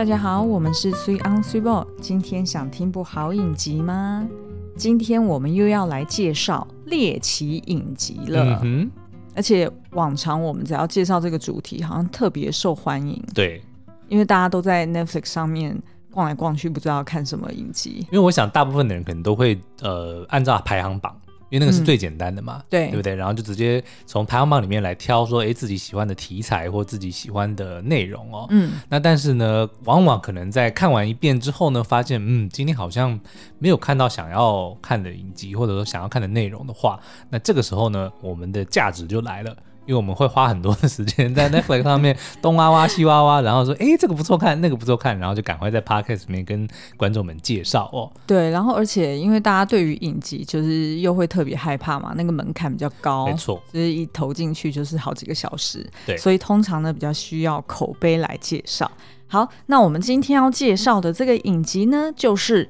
[0.00, 1.86] 大家好，我们是 Three on Three Ball。
[2.00, 4.26] 今天想听部好影集吗？
[4.74, 8.58] 今天我们又要来介绍猎奇影集了。
[8.62, 8.90] 嗯哼，
[9.36, 13.22] 而且往常我们只要介绍这个主题，好像特别受欢迎。
[13.34, 13.62] 对，
[14.08, 15.78] 因为大家都在 Netflix 上面
[16.10, 17.98] 逛来逛去，不知道要看什么影集。
[18.10, 21.14] 因为我想，大部分的人可能都会呃按照排行榜。
[21.50, 23.14] 因为那个是最简单的嘛，嗯、对对不对？
[23.14, 28.46] 然后就直接从排行榜里面来挑，说，哎，自己喜欢的题材或自己喜欢的内容哦。
[28.50, 33.18] 嗯，那但是呢，往往可能在看完一遍之后呢，发现，嗯，今天好像
[33.58, 39.56] 没有看到想要看的影集，或者说想要看的内容的话，那这个时候呢，我们的价值就来了。
[39.86, 48.10] 因为我们会花很多的时间 在 Netflix 上面东挖挖西挖挖，然后说，哎，这个不错看，那个不错看，然后就赶快在 Podcast 里面跟观众们介绍哦。
[48.26, 58.90] 对，然后而且因为大家对于影集就是又会特别害怕嘛，那个门槛比较高，没错，就是一投进去就是好几个小时，对，所以通常呢比较需要口碑来介绍。
[59.26, 62.68] 好，那我们今天要介绍的这个影集呢，就是。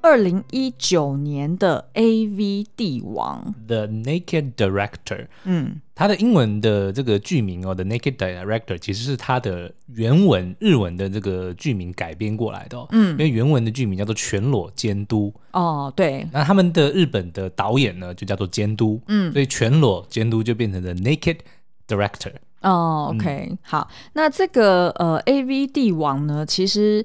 [0.00, 21.38] 二零一九年的 AV 帝王，The Naked Director，嗯，它的英文的这个剧名哦，The Naked Director 其实是它的原文日文的这个剧名改编过来的，哦，嗯，因为原文的剧名叫做全裸监督，哦，对，那他们的日本的导演呢就叫做监督，嗯，所以全裸监督就变成了 Naked
[21.86, 27.04] Director，哦，OK，嗯，好，那这个呃 AV 帝王呢，其实。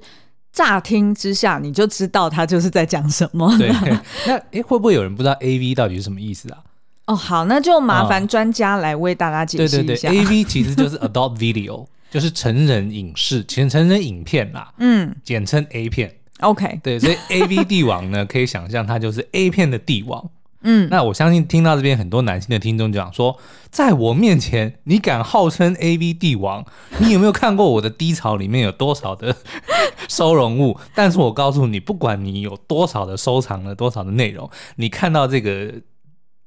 [0.54, 3.54] 乍听之下，你就知道他就是在讲什么。
[3.58, 3.68] 对，
[4.26, 6.58] 那诶，会不会有人不知道 A V 到底是什么意思啊？
[7.06, 10.08] 哦，好，那就麻烦专家来为大家解释一下。
[10.08, 16.14] 对对对， A V 其实就是 Adult Video，就是成人影视，其实成人影片啦，嗯，简称 A 片。
[16.40, 20.30] OK，对，所以 A V 帝王呢，可以想象它就是 A 片的帝王。
[20.64, 23.38] 嗯，那我相信听到这边很多男性的听众讲说，
[23.70, 26.64] 在我面前你敢号称 AV 帝王，
[26.98, 29.36] 你有没有看过我的低潮里面有多少的
[30.08, 30.78] 收容物？
[30.94, 35.72] 但是我告诉你，不管你有多少的收藏了多少的内容，你看到这个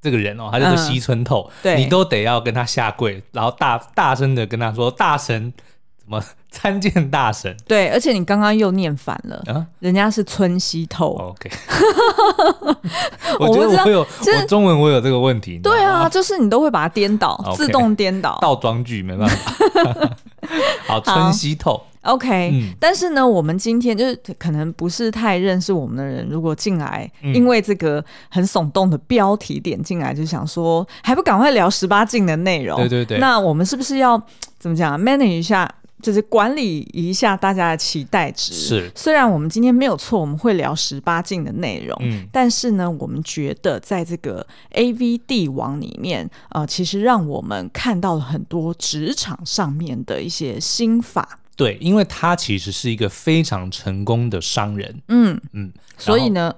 [0.01, 5.53] 这个人哦，他就是西村透，嗯、对，你都得要跟他下跪，然后大大声的跟他说，大神
[5.97, 6.23] 怎么？
[6.57, 11.09] 参见大神，对，而且你刚刚又念反了，啊、人家是村西透。
[11.09, 11.51] OK，
[13.39, 15.59] 我觉得我会有，我中文我有这个问题。
[15.59, 20.17] 对啊，就是你都会把它颠倒，okay, 自动颠倒，倒装句没办法。
[20.87, 21.83] 好，村西透。
[22.03, 32.79] OK，、嗯、但是呢，我们今天就是可能不是太认识我们的人，如果进来，嗯、因为这个很耸动的标题点进来，就想说还不赶快聊十八禁的内容？
[32.79, 33.17] 对对对。
[33.19, 34.19] 那我们是不是要
[34.57, 35.69] 怎么讲？manage 一下？
[36.01, 38.53] 就是管理一下大家的期待值。
[38.53, 51.39] 是，虽然我们今天没有错，我们会聊十八禁的内容，嗯，但是呢，我们觉得在这个 AV 帝王里面，呃，其实让我们看到了很多职场上面的一些心法。
[51.55, 55.01] 对，因为他其实是一个非常成功的商人。
[55.07, 56.53] 嗯嗯，所以呢，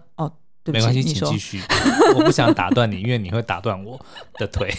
[0.69, 0.73] 哦。
[0.73, 1.61] 没关系，请继续。
[2.15, 3.99] 我不想打断你，因为你会打断我
[4.35, 4.73] 的腿。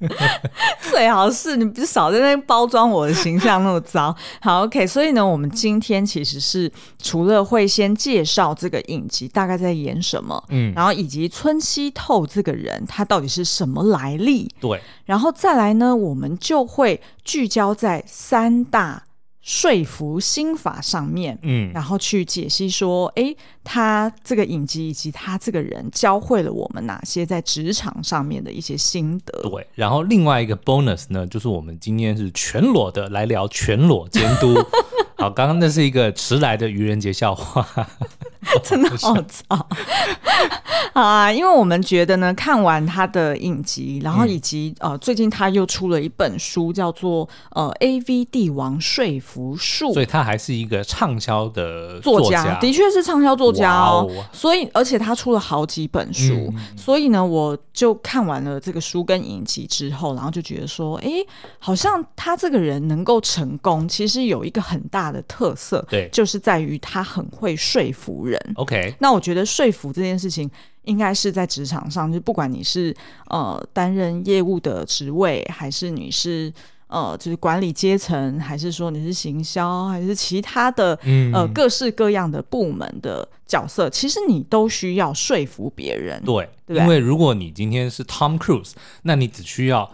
[0.90, 4.14] 最好是你不少在那包装我的形象那么糟。
[4.42, 4.86] 好，OK。
[4.86, 19.04] 所以呢，我们今天其实是除了会先介绍这个影集大概在演什么，嗯，然后以及村西透这个人他到底是什么来历，对，然后再来呢，我们就会聚焦在三大。
[19.44, 29.42] 说服心法上面，嗯，然后去解析说，哎，他这个影集以及他这个人教会了我们哪些在职场上面的一些心得。
[29.42, 34.54] 对，然后另外一个 bonus 呢，就是我们今天是全裸的来聊全裸监督。
[35.16, 37.66] 好，刚刚那是一个迟来的愚人节笑话，
[38.62, 39.68] 真的好糟
[40.92, 41.32] 啊！
[41.32, 54.08] 因为我们觉得呢，看完他的影集，然后以及、嗯、呃，最近他又出了一本书，叫做呃《AV 帝王说服术》，所以他还是一个畅销的作家，的确是畅销作家哦。
[54.32, 61.10] 所以，而且他出了好几本书，嗯、所以呢，我就看完了这个书跟影集之后，然后就觉得说，哎，
[61.58, 65.14] 好像他这个人能够成功，其实有一个很大的。
[65.14, 68.36] 的特色，对，就是在于他很会说服人。
[68.56, 70.50] OK，那我觉得说服这件事情，
[70.82, 72.92] 应该是在职场上，就不管你是
[73.28, 76.52] 呃担任业务的职位，还是你是
[76.88, 86.20] 呃就是管理阶层，还是说你是行销，还是其他的、嗯、呃各式各样的部门的角色，其实你都需要说服别人。
[86.24, 88.72] 对，对，因为如果你今天是 Tom Cruise，
[89.02, 89.88] 那你只需要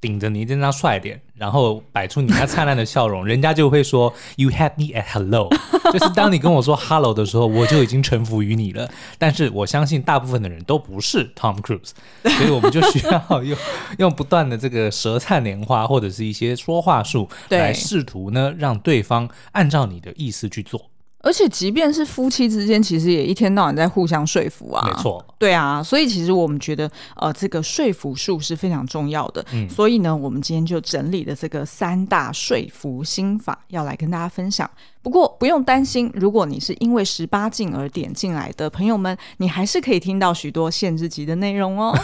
[0.00, 1.20] 顶着你这张帅脸。
[1.40, 5.48] 然后摆出你那灿烂的笑容，人家就会说 You had me at hello，
[5.90, 8.86] 就是当你跟我说 hello 的时候，我就已经臣服于你了。
[9.16, 11.92] 但是我相信大部分的人都不是 Tom Cruise，
[12.24, 13.56] 所以我们就需要用
[13.96, 20.89] 用不断的这个舌灿莲花或者是一些说话术来试图呢，让对方按照你的意思去做。
[21.22, 24.86] 而且，即便是夫妻之间，其实也一天到晚在互相说服啊。
[24.86, 29.44] 没错，对啊，所以其实我们觉得，呃，这个说服术是非常重要的。
[29.52, 34.68] 嗯，所以呢，我们今天就整理了这个三大说服心法，要来跟大家分享。
[35.02, 41.96] 不过不用担心，如果你是因为十八禁而点进来的朋友们，你还是可以听到许多限制级的内容哦。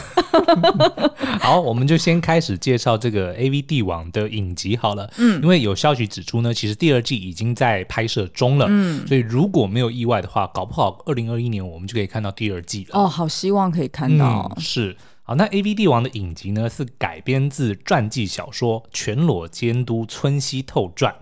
[1.41, 5.11] 好，我们就先开始介绍这个 AV 帝王的影集好了。
[5.19, 8.67] 嗯，因为有消息指出呢，其实第二季已经在拍摄中了。
[8.69, 12.99] 嗯，所以如果没有意外的话，搞不好二零二一年我们就可以看到第二季了。
[12.99, 14.51] 哦，好希望可以看到。
[14.57, 14.97] 嗯，是。
[15.23, 21.13] 好，那 AV 帝王的影集呢，是改编自传记小说《全裸监督村西透传》。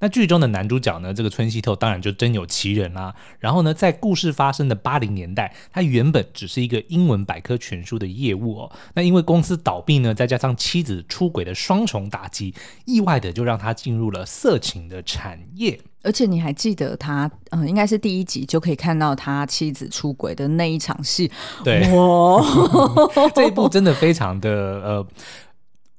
[0.00, 3.14] 那剧中的男主角呢，这个村西透当然就真有其人啦、啊。
[3.40, 8.72] 然后呢，在故事发生的八零年代，他原本只是一个英文百科全书的业务哦。
[8.94, 12.54] 那因为公司倒闭呢，再加上妻子出轨的双重打击，
[12.84, 15.80] 意外的就让他进入了色情的产业。
[16.04, 21.30] 而且你还记得他，嗯、呃，应该是第一集就可以看到他妻子出轨的那一场戏。
[21.64, 22.40] 对，哇，
[23.34, 25.06] 这一部真的非常的呃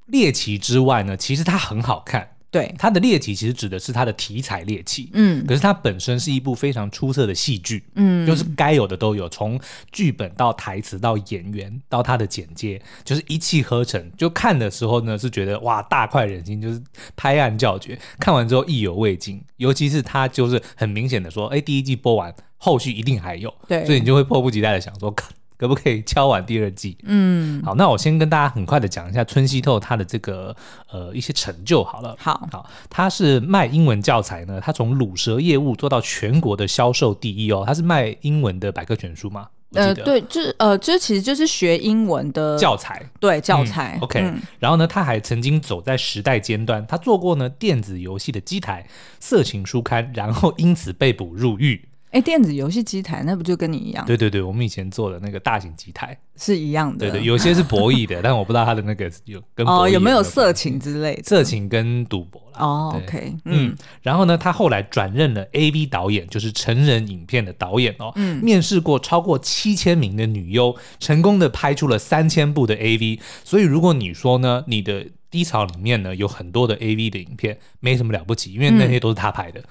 [0.05, 2.29] 猎奇之外呢，其实它很好看。
[2.51, 9.59] 对，它的猎奇其实指的是它的题材猎奇，嗯，可是它本身是一部非常出色的戏剧，嗯，就是该有的都有，从
[9.91, 14.11] 剧本到台词到演员到它的剪接，就是一气呵成。
[14.17, 16.81] 就看的时候呢，是觉得哇，大快人心，就是
[17.15, 17.99] 拍案叫绝。
[18.19, 25.13] 看完之后意犹未尽，尤其是它就是很明显的说，哎，第一季播完，后续一定还有，对，所以你就会迫不及待的想说。
[25.59, 26.97] 可不可以敲完第二季？
[27.03, 30.55] 嗯，好，那我先跟大家很快的讲一下春熙透他的这个
[30.89, 32.15] 呃一些成就好了。
[32.17, 37.65] 好，好，他是卖英文教材呢，他从卤蛇业务做到全国的销售第一哦。
[37.67, 39.49] 他是卖英文的百科全书吗？
[39.73, 43.97] 呃，对，就是呃，这其实就是学英文的教材，对，教材。
[43.97, 48.87] 嗯、OK，、嗯、然后呢，他还曾经走在时代尖端，他做过呢电子游戏的机台、
[49.19, 51.88] 色情书刊，然后因此被捕入狱。
[52.11, 54.03] 哎，电子游戏机台那不就跟你一样？
[54.05, 56.97] 对对对，我们以前做的那个大型机台是一样的。
[56.97, 61.23] 对对，有些是博弈的， 但我不知道它的那个有跟哦，有没有色情之类的？
[61.23, 62.59] 色情跟赌博啦。
[62.59, 68.11] 哦，OK，嗯，嗯，然后呢，他后来转任了 AV 导演，就是成人影片的导演哦。
[68.15, 73.19] 嗯，面试过超过七千名的女优，成功的拍出了三千部的 AV。
[73.43, 79.59] 所以如果你说呢，你的低潮里面呢有很多的 AV 的影片，没什么了不起，因为那些都是他拍的。
[79.59, 79.65] 嗯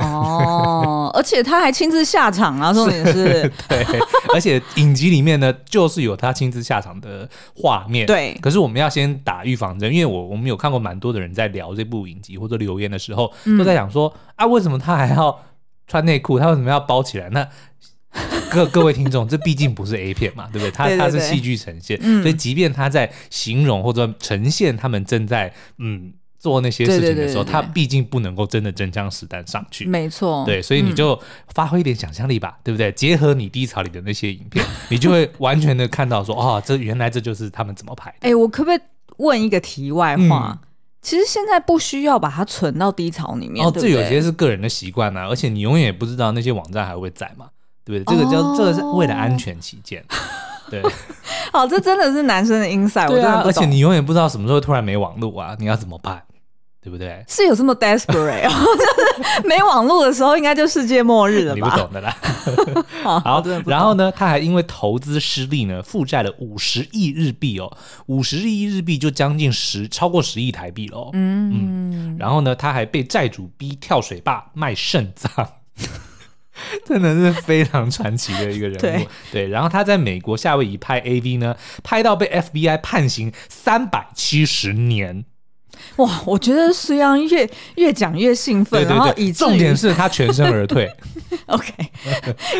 [0.06, 2.72] 哦，而且他还亲自下场啊！
[2.72, 3.84] 重点是，是， 对，
[4.34, 8.06] 而且影集里面呢，就是有他亲自下场的画面。
[8.06, 15.40] 对，可是我们要先打预防针，因为我我们有看过蛮多的人在聊这部影集或者留言的时候，嗯、都在讲说啊，为什么他还要
[15.86, 16.38] 穿内裤？
[16.38, 17.28] 他为什么要包起来？
[17.30, 17.46] 那
[18.50, 20.70] 各各位听众，这毕竟不是 A 片嘛，对不对？
[20.70, 26.12] 他对对对，他是戏剧呈现，嗯、所以即便他在形容或者呈现他们正在嗯。
[26.40, 29.84] 做那些事情的时候，他毕竟不能够真的真枪实弹上去。
[29.84, 31.16] 没错，对，所以你就
[31.54, 32.90] 发挥一点想象力吧，嗯、对不对？
[32.92, 38.16] 结合你低潮里的那些影片， 你就会完全的看到说，哦，这原来这就是他们怎么拍的。
[38.20, 38.80] 哎、欸，我可不可以
[39.18, 40.58] 问一个题外话？
[40.58, 40.68] 嗯、
[41.02, 43.66] 其实现在不需要把它存到低潮里面。
[43.66, 47.50] 哦，对对这有些是个人的习惯啊，而且你永远也不知道那些网站还会在嘛？
[47.84, 48.16] 对不对？
[48.16, 50.02] 这个叫、哦、这个是为了安全起见。
[50.70, 50.80] 对，
[51.52, 56.22] 好，这真的是男生的 inside，对啊，而且你永远不知道什么时候突然没网络啊，你要怎么办？
[56.82, 57.22] 对不对？
[57.28, 58.52] 是有这么 desperate 哦？
[59.44, 61.54] 没网络的时候，应该就世界末日了吧？
[61.54, 62.16] 你不懂的啦。
[63.04, 71.10] 好，好，然后呢，他还因为投资失利呢，负债了五十亿日币哦，五十亿日币就将近十，超过十亿台币了哦。
[71.12, 72.16] 嗯嗯。
[72.18, 75.30] 然后呢，他还被债主逼跳水坝卖肾脏，
[76.86, 78.80] 真的是非常传奇的一个人物。
[78.80, 85.26] 对，对，然后他在美国夏威夷拍 AV 呢，拍到被 FBI 判刑三百七十年。
[85.96, 90.90] 哇，我觉得苏央越越讲越兴奋，对对对，然后以重点是他全身而退，
[91.46, 91.72] OK，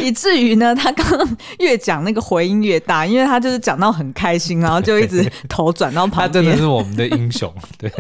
[0.03, 6.29] 以至于呢，他刚刚越讲那个回音越大，因为他就是讲到很开心，然后就一直头转到旁边。
[6.29, 7.91] 他 真的是我们的英雄， 对。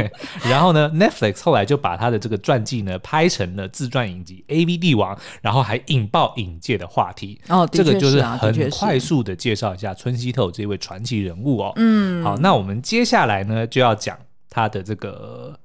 [0.48, 7.40] 然后呢，Netflix 后来就把他的这个传记呢拍成了自传影集《AV 帝王》，然后还引爆影界的话题。
[7.48, 11.72] 哦，这个就是很快速的介绍一下村西透这位传奇人物哦。
[11.76, 14.16] 嗯，好，那我们接下来呢就要讲。
[14.50, 15.56] 他的这个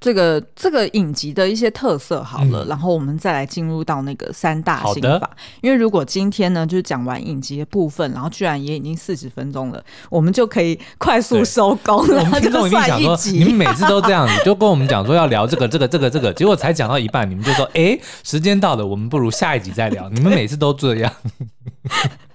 [0.00, 5.30] 这个这个影集的一些特色好了，嗯、然后我们再来进入到那个三大心法。
[5.60, 12.18] 因为如果今天呢，就是讲完影集的部分，然后居然也已经四十分钟了，我们就可以快速收工了。
[12.20, 20.08] 我们 听众一定想说，你们每次都这样子，就跟我们讲说要聊这个这个这个这个，结果才讲到一半，你们就说哎，时间到了，我们不如下一集再聊。
[20.08, 21.12] 你们每次都这样。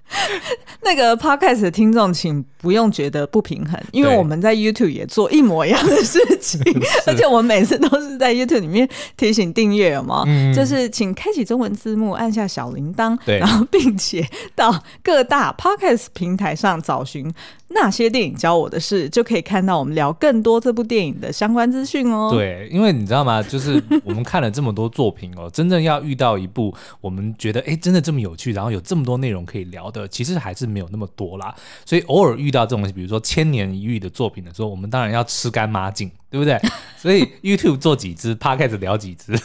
[0.81, 6.61] 那个 podcast 的听众，请不用觉得不平衡，因为我们在 YouTube 也做一模一样的事情，
[7.07, 10.23] 而且我们每次都是在 YouTube 里面提醒订阅，有吗？
[10.27, 17.33] 嗯、就是请开启中文字幕，按下小铃铛，然后并且到各大 podcast 平台上找寻
[17.69, 22.29] 那些电影教我的事，就可以看到我们聊更多这部电影的相关资讯哦。
[22.31, 23.41] 对，因为你知道吗？
[23.41, 31.53] 就是我们看了这么多作品哦， 真正要遇到一部我们觉得哎，真的这么有趣，然后有这么多内容可以聊的，其实还是没有那么多啦。
[31.85, 36.59] 所以偶尔遇到这种，比如说千年一遇的作品的时候，我们当然要吃干抹净，对不对？
[36.97, 39.37] 所以 YouTube 做几支，Podcast 聊几支。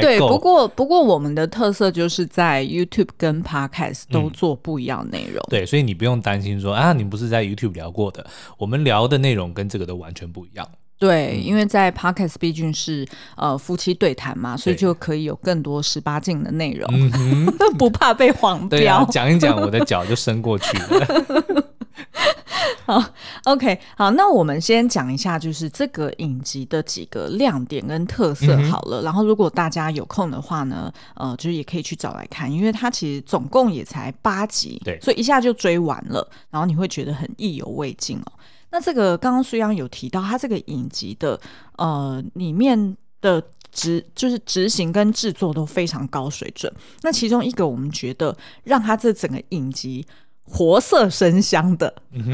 [0.00, 5.42] 对，不过不过我们的特色就是在 YouTube 跟 Podcast 都做不一样内容。
[5.48, 10.68] 嗯，对，所以你不用担心说啊，你不是在 YouTube 聊过的，我们聊的内容跟这个都完全不一样。
[10.98, 17.46] 对，因为在 Podcast 毕竟是呃夫妻对谈嘛，所以就可以有更多十八禁的内容，嗯、
[17.78, 19.04] 不怕被黄标。
[19.10, 21.64] 讲一讲我的脚就伸过去了。
[22.84, 23.04] 好
[23.44, 29.02] ，OK，好，那我们先讲一下，就是这个影集的几个亮点跟特色好了。
[29.02, 38.32] 嗯、然后，如果大家有空的话呢，呃，就是也可以去找来看，因为它其实总共也才八集，对，所以一下就追完了，然后你会觉得很意犹未尽哦。
[38.70, 41.40] 那这个刚刚苏央有提到，它这个影集的
[41.76, 46.72] 呃里面的执就是执行跟制作都非常高水准。
[47.02, 50.06] 那其中一个，我们觉得让他这整个影集。
[50.50, 52.32] 活色生香的， 嗯、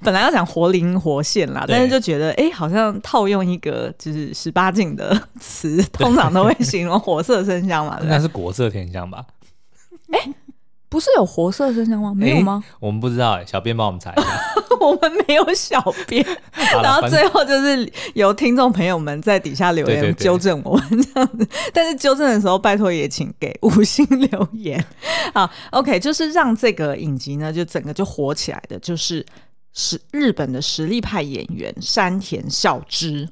[0.00, 7.98] 本来要讲活灵活现啦，但是就觉得哎、欸，好像套用一个就是十八禁的词，通常都会形容活色生香嘛。
[8.04, 9.26] 那是国色天香吧？
[10.12, 10.34] 哎、欸。
[10.88, 12.12] 不是有活色生香吗？
[12.14, 12.62] 没有吗？
[12.80, 14.26] 我们不知道哎、欸，小编帮我们查一下。
[14.78, 16.24] 我们没有小编，
[16.82, 21.48] 然后最后就是由听众朋友们在底下留言纠正我们这样子。
[21.72, 24.84] 但是纠正的时候，拜托也请给五星留言。
[25.34, 29.24] 好，OK，就是让这个影集呢，就整个就火起来的，就是
[29.72, 33.28] 是日本的实力派演员山田孝之。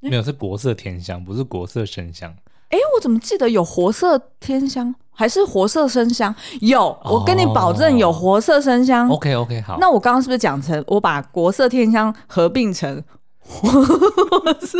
[0.00, 2.30] 没有，是国色天香，不是国色生香。
[2.68, 4.94] 哎、欸，我怎么记得有活色天香？
[5.18, 6.32] 还是活色生香？
[6.60, 9.08] 有，我跟你保证有活色生香。
[9.08, 9.76] Oh, OK OK，好。
[9.80, 13.02] 那我刚刚是不是讲成我把国色天香合并成
[13.40, 13.68] 活
[14.60, 14.78] 色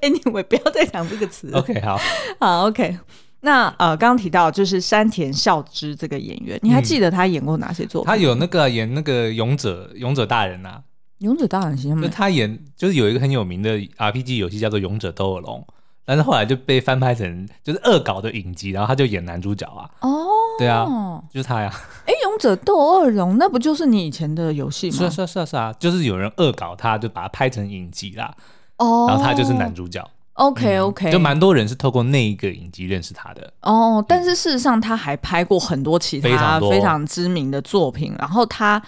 [0.00, 1.50] ？Anyway，不要再讲这个词。
[1.52, 1.98] OK，好，
[2.40, 2.98] 好 OK。
[3.40, 8.08] 那呃，刚刚提到就是山田孝之这个演员，你还记得他演过哪些作品？
[8.08, 10.80] 他有那个演那个勇者勇者大人啊，
[11.18, 15.60] 勇者大人是就他演就是有一个很有名的 RPG 游戏叫做《勇者斗恶龙》。
[16.06, 19.90] 但是后来就被翻拍成就是恶搞的影集，然后他就演男主角啊。
[20.00, 20.86] 哦，对啊，
[21.30, 21.70] 就是他呀。
[22.06, 24.96] 哎，《勇者斗恶龙》那不就是你以前的游戏吗？
[24.96, 28.32] 是啊，是啊，是啊，是啊，就是有人恶搞他，就把他拍成影集啦。
[28.76, 30.08] 哦，然后他就是男主角。
[30.34, 33.52] OK，OK，就蛮多人是透过那一个影集认识他的。
[33.62, 38.80] 哦，但是事实上他还拍过很多其他非常知名的作品，然后他。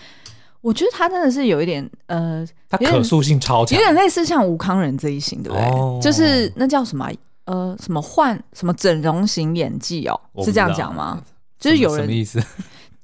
[0.60, 5.64] 我觉得他真的是有一点，呃，他可塑性超强，有点类似像吴康仁这一型，对不对？
[5.66, 7.10] 哦、就是那叫什么，
[7.44, 11.22] 呃，什么换什么整容型演技哦，是这样讲吗？
[11.58, 12.42] 就是有人什么意思？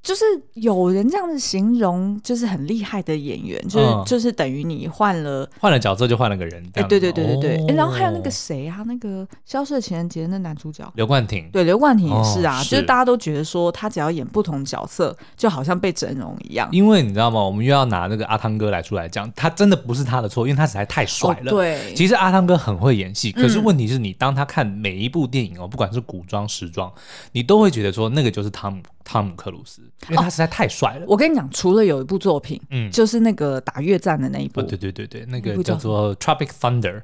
[0.05, 16.69] 就是有人这样子形容，就是很厉害的演员，就是、嗯、就是等于你换了换了角色就换了个人，哎、欸，对对对对对，然后还有那个谁啊，那个《消失的情人节》那男主角刘冠廷，对，刘冠廷也是啊，哦、是就是大家都觉得说他只要演不同角色，就好像被整容一样。
[16.71, 17.43] 因为你知道吗？
[17.43, 21.51] 我们又要拿那个阿汤哥来出来讲，他真的不是他的错，因为他实在太帅了。
[21.51, 26.93] 哦、对，其实阿汤哥很会演戏，可是问题是你当他看每一部电影哦，不管是古装时装，
[27.33, 28.83] 你都会觉得说那个就是汤姆。
[29.05, 31.05] 汤姆克鲁斯，因为他实在太帅了。
[31.07, 37.01] 我跟你讲，除了有一部作品，嗯，就是那个打越战的那一部，对对对对，那个叫做《Tropic Thunder》。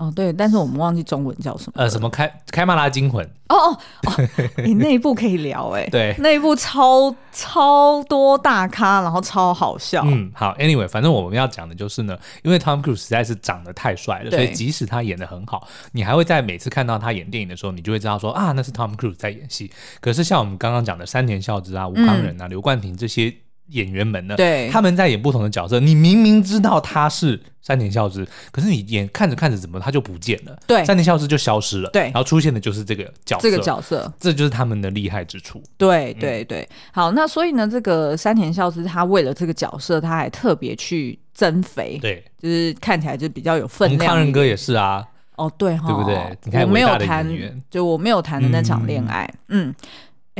[0.00, 1.72] 哦，对，但是我们忘记中文叫什么。
[1.76, 3.22] 呃，什么开开曼拉惊魂？
[3.48, 4.28] 哦哦哦，
[4.64, 10.02] 你那一部可以聊哎，对， 那一部超超多大咖，然后超好笑。
[10.06, 19.70] 嗯，好，Anyway，反正我们要讲的就是呢，因为 Tom Cruise 实在是长得太帅了，所以即使他演的很好，你还会在每次看到他演电影的时候，你就会知道说啊，那是 Tom Cruise 在演戏。
[20.00, 23.34] 可是像我们刚刚讲的山田孝之啊、吴康仁啊、刘冠廷这些。
[23.70, 25.80] 演员们呢，对，他们在演不同的角色。
[25.80, 30.58] 你明明知道他是山田孝之，可是你演看着看着，怎么他就不见了？
[30.66, 31.90] 对，山田孝之就消失了。
[31.90, 35.62] 对，然后出现的就是这个角色，这个角色，这就是他们的厉害之处。
[35.76, 44.06] 对对对，好，那所以呢，这个山田孝之他为了这个角色，他还特别去增肥，对，就是看起来就比较有分量。
[44.06, 46.38] 康仁哥也是啊，哦对哈，对不对？
[46.44, 47.26] 你看我没有谈，
[47.70, 49.74] 就我没有谈的那场恋爱，嗯。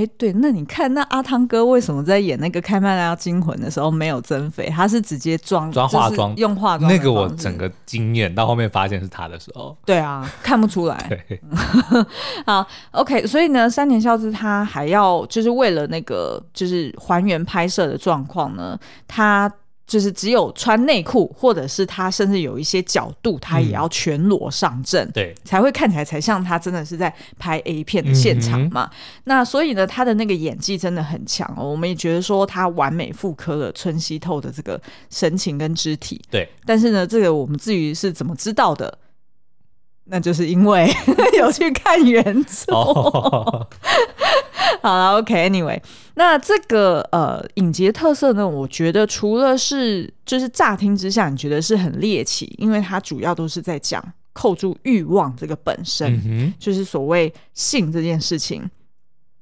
[0.00, 4.70] 哎，对，那你看，那阿汤哥为什么在演那个《开曼拉惊魂》的时候没有增肥？
[4.70, 6.90] 他是直接装装化妆，用化妆。
[6.90, 11.06] 那个我整个惊艳，到后面发现是他的时候，对啊，看不出来。
[11.06, 11.42] 对，
[12.46, 19.52] 好，OK，所以呢，山田孝之他还要就是为了那个就是还原拍摄的状况呢，他。
[19.90, 28.88] 就是只有穿内裤，或者是他甚至有一些角度，他也要全裸上阵，嗯，对，才会看起来才像他真的是在拍 A 片的现场嘛。
[28.92, 31.68] 嗯、那所以呢，他的那个演技真的很强哦。
[31.68, 34.80] 我们也觉得说他完美复刻了春熙透的这个
[35.10, 36.22] 神情跟肢体。
[36.30, 38.96] 对，但是呢，这个我们至于是怎么知道的？
[40.04, 40.88] 那就是因为
[41.36, 42.74] 有去看原作。
[42.76, 43.66] Oh.
[44.82, 45.82] 好了，OK，Anyway，okay，
[46.14, 54.02] 那这个呃影集的特色呢，我觉得除了是就是乍听之下你觉得是很猎奇，因为它主要都是在讲
[54.32, 58.68] 扣住欲望这个本身，嗯、就是所谓性这件事情，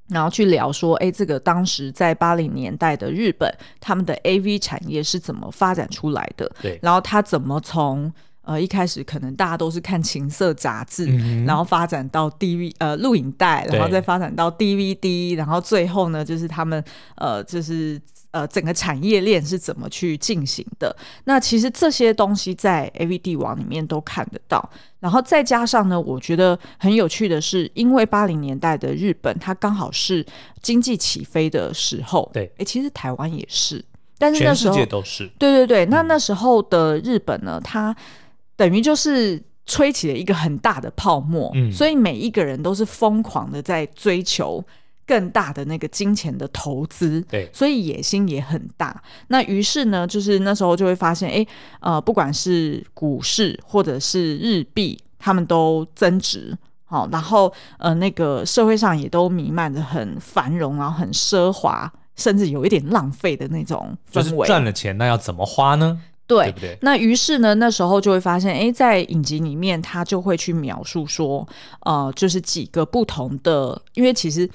[0.08, 6.50] 然后去聊说，哎，这个当时在八零年代的日本，他们的 AV 产业是怎么发展出来的？
[6.62, 8.12] 对，然后他怎么从
[8.48, 16.82] 呃，一开始可能大家都是看情色杂志，嗯、然后发展到 DV 呃录影带，然后再发展到 DVD，然后最后呢，就是他们
[17.16, 18.00] 呃，就是
[18.30, 20.96] 呃整个产业链是怎么去进行的。
[21.24, 24.66] 那其实这些东西在 A V D 网里面都看得到。
[25.00, 30.24] 然后再加上呢，我觉得很有趣的是，因为八零年代的日本，它刚好是
[30.62, 32.28] 经济起飞的时候。
[32.32, 33.84] 对，哎，其实台湾也是，
[34.18, 35.30] 但是那时候都是。
[35.38, 37.94] 对对对，那那时候的日本呢，它
[38.58, 44.62] 等于就是吹起了一个很大的泡沫，嗯，所以每一个人都是疯狂的在追求
[45.06, 49.00] 更大的那个金钱的投资，对，所以野心也很大。
[49.28, 51.46] 那于是呢，就是那时候就会发现，哎，
[51.78, 64.22] 呃，不管是股市或者是日币，他们都增值，好，然后呃，那个社会上也都弥漫着很繁荣，然后很奢华，甚至有一点浪费的那种氛围。
[64.22, 66.00] 就是赚了钱，那要怎么花呢？
[66.28, 71.48] 对，对对，那于是呢，那时候就会发现，哎，在影集里面，他就会去描述说，
[71.86, 74.48] 呃，就是几个不同的，因为其实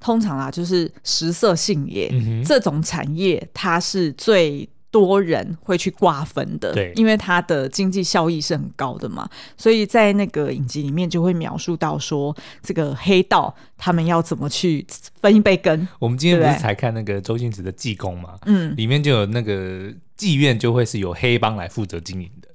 [0.00, 2.10] 通常啊，就是食色性也、
[2.42, 14.86] 这种产业，它是最多人会去瓜分的，对，因为它的经济效益是很高的嘛，所以在那个影集里面就会描述到说，这个黑道他们要怎么去
[15.20, 15.86] 分一杯羹。
[15.98, 19.92] 我们今天不是才看那个周星驰的济公嘛，嗯，里面就有那个。
[20.20, 22.48] 妓院就会是由黑帮来负责经营的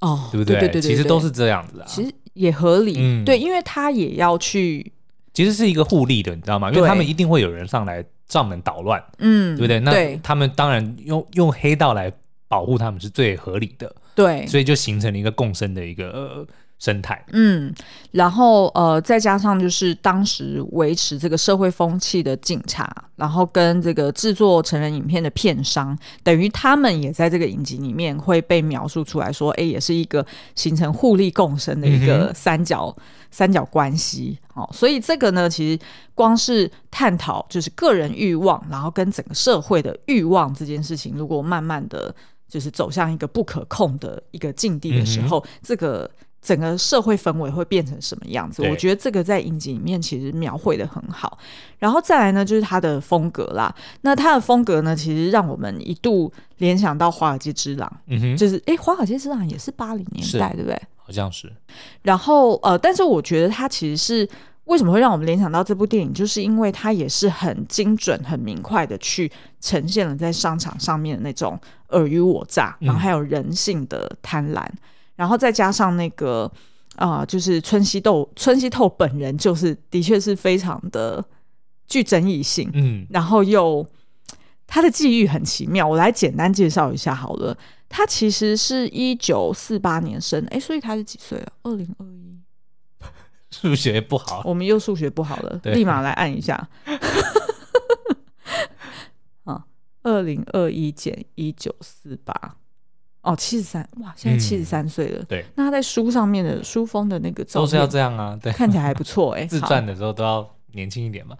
[0.00, 0.58] 哦，对不对？
[0.58, 4.92] 对对对，其实都是这样子啊，其实也合理，嗯、对，因为他也要去，
[5.32, 6.72] 其实是一个互利的，你知道吗？
[6.72, 9.78] 因为他们一定会有人上来上门捣乱，嗯，对不对？
[9.78, 12.12] 那他们当然用用黑道来
[12.48, 16.10] 保护他们是最合理的，对，所以就形成了一个共生的一个。
[16.10, 16.46] 呃
[16.84, 17.72] 生态，嗯，
[18.10, 34.38] 然后呃，再加上就是当时维持这个社会风气的警察，然后跟这个制作成人影片的片商，等于他们也在这个影集里面会被描述出来说，哎，也是一个形成互利共生的一个三角、嗯、三角关系。
[34.52, 35.80] 哦，所以这个呢，其实
[36.14, 42.14] 光是探讨就是个人欲望，然后跟整个社会的欲望这件事情，如果慢慢的
[42.46, 46.10] 就是走向一个不可控的一个境地的时候，嗯、这个。
[46.44, 48.62] 整个社会氛围会变成什么样子？
[48.68, 51.38] 我觉得这个在影集里面其实描绘的很好。
[51.78, 53.74] 然后再来呢，就是他的风格啦。
[54.02, 60.78] 那他的风格呢，其实让我们一度联想到《华尔街之狼》，嗯哼，就是哎，《华尔街之狼》也是八零年代，对不对？
[60.98, 61.50] 好像是。
[62.02, 64.28] 然后呃，但是我觉得他其实是
[64.66, 74.62] 为什么会让我们联想到这部电影，就是因为他也是很精准、很明快的去呈现了在商场上面的那种尔虞我诈，然后还有人性的贪婪。
[74.62, 74.78] 嗯
[75.16, 76.50] 然后再加上那个
[76.96, 81.24] 啊、呃，就是春熙豆春熙透本人就是的确是非常的
[81.86, 83.86] 具争议性，嗯，然后又
[84.66, 87.56] 他的际遇很奇妙，我来简单介绍一下好了。
[87.88, 91.52] 他其实是一九四八年生，哎，所以他是几岁了？
[91.62, 92.40] 二零二一，
[93.50, 96.68] 数学不好，我们又数学不好了，立马来按一下。
[99.44, 99.64] 啊，
[100.02, 102.56] 二零二一减一九四八。
[103.24, 105.20] 哦，七十三哇，现在七十三岁了。
[105.22, 109.46] 嗯、对，那他在书上面的书封的那个照片都是要这样啊，对，看起来还不错哎、欸。
[109.48, 111.36] 自传的时候都要年轻一点嘛。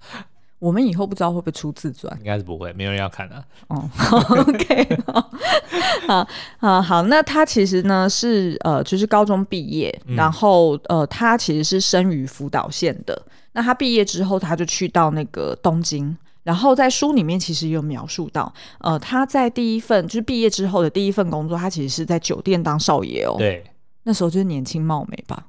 [0.58, 3.44] 我们以后不知道会不会出自传，应该是不会，没有人要看的、啊。
[3.68, 3.90] 哦，
[4.48, 4.98] OK，
[6.08, 6.26] 好，
[6.58, 13.20] 好，好，那他其实呢是呃，就是高中毕业，嗯、然后呃，他其实是生于福岛县的。
[13.52, 16.16] 那他毕业之后，他就去到那个东京。
[16.44, 23.34] 然后在书里面其实有描述到，呃，他在第一份就是毕业之后的第一份工作，他其实是在酒店当少爷哦。
[23.38, 23.64] 对，
[24.04, 25.46] 那时候就是年轻貌美吧，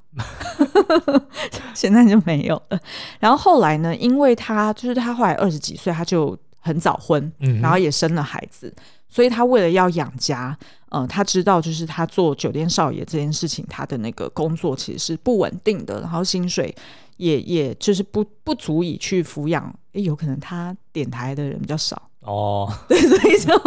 [1.74, 2.80] 现在就没有了。
[3.20, 8.74] 然后后来呢，因为他就是他后来二十几岁，他就很早婚，嗯，然后也生了孩子，
[9.08, 10.56] 所以他为了要养家，
[10.90, 16.74] 呃，他知道就是他做酒店少爷这件事情，他的那个工作其实是不稳定的，然后薪水。
[17.18, 23.58] 也也就是不不足以去抚养，诶，有可能他点台的人比较少哦， 对，所以就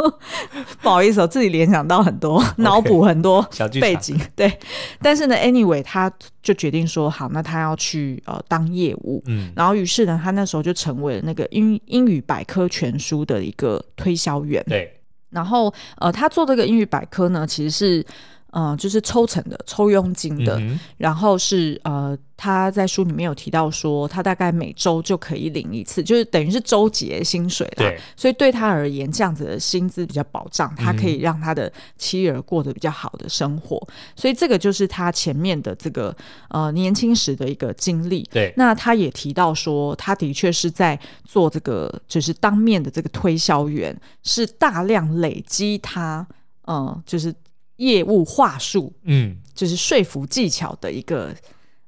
[0.84, 2.40] 不好意思，我自己联想到很多.
[2.58, 3.42] 脑补很多
[3.82, 4.56] 背景，对。
[5.02, 14.94] 但是呢，anyway，他就决定说好，那他要去呃当业务，嗯，然后于是呢，他那时候就成为了那个英英语百科全书的一个推销员，对。
[15.30, 18.06] 然后呃，他做这个英语百科呢，其实是。
[18.52, 27.74] 嗯、呃，就是抽成的，抽佣金的，嗯、然后是呃，他在书里面有提到说，他大概每周就可以领一次，就是等于是周结薪水了。
[27.78, 33.78] 对，所以对他而言，这样子的薪资比较保障，他可以让他的妻儿过得比较好的生活。
[33.90, 36.16] 嗯、所以这个就是他前面的这个
[36.50, 38.28] 呃年轻时的一个经历。
[38.32, 46.26] 对，那他也提到说，他的确是在做这个，就是当面的这个推销员，是大量累积他，
[46.66, 47.32] 嗯、呃，就是。
[47.80, 51.34] 业务话术，嗯，就是说服技巧的一个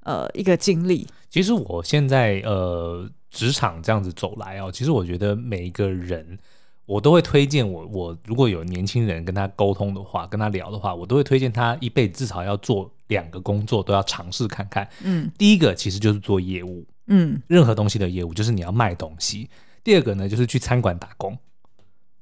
[0.03, 1.05] 呃一个经历。
[1.29, 6.37] 其实我现在呃职场这样子走来哦，其实我觉得每一个人，
[6.85, 14.87] 我都会推荐我我如果有年轻人跟他沟通的话，跟他聊的话，我都会推荐他一辈子至少要做两个工作，都要尝试看看。
[15.03, 19.49] 嗯，第一个其实就是做业务，嗯，任何东西的业务就是你要卖东西。
[19.83, 21.37] 第二个呢，就是去餐馆打工。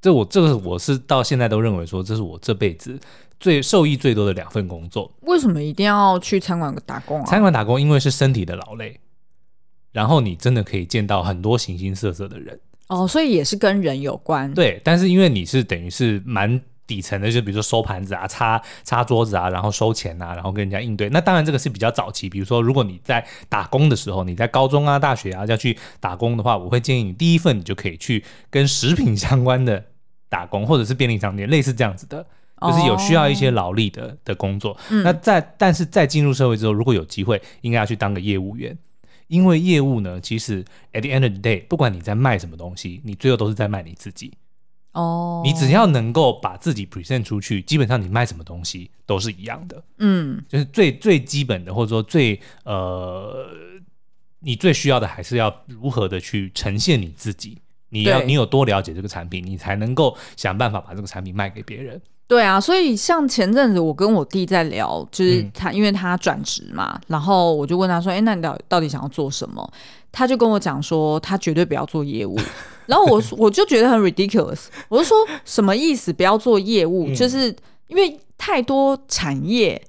[0.01, 2.97] 这我这个我是到现在都认为说，这是我这辈子。
[3.39, 7.25] 最受益最多的两份工作，为什么一定要去餐馆打工啊？
[7.25, 8.99] 餐馆打工，因为是身体的劳累，
[9.91, 14.53] 然后你真的可以见到很多形形色色的人哦，所以也是跟人有关。
[14.53, 21.07] 对，但是因为你是等于是蛮底层的，就比如说收盘子啊、擦擦桌子啊，然后收钱啊，然后跟人家应对。
[21.09, 29.85] 那当然这个是比较早期，比如说如果你在打工的时候，你在高中啊、大学啊要去打工的话，我会建议你第一份你就可以去跟食品相关的
[30.27, 32.25] 打工，或者是便利商店类似这样子的。
[32.61, 38.77] 就是有需要一些劳力的、oh, 的工作，嗯、那在但是在进入社会之后，如果有机会，应该要去当个业务员，
[39.27, 44.33] 因为业务呢，其实 at the end of the day，不管你在卖什么东西，你最后都是在卖你自己。
[44.91, 49.83] 哦，oh, 你只要能够把自己 present 出去，基本上你卖什么东西都是一样的。
[49.99, 53.47] 嗯，就是最最基本的，或者说最呃，
[54.39, 57.57] 你最需要的还是要如何的去呈现你自己。
[57.91, 61.99] 你要你有多了解这个产品，你才能够想办法把这个产品卖给别人。
[62.29, 69.67] 对啊，所以像前阵子我跟我弟在聊，就是他，因为他转职嘛，嗯、然后我就问他说：“哎，那你到到底想要做什么？”
[70.11, 72.37] 他就跟我讲说：“他绝对不要做业务。
[72.85, 76.13] ”然后我我就觉得很 ridiculous，我就说什么意思？
[76.13, 77.47] 不要做业务，嗯、就是
[77.87, 79.81] 因为太多产业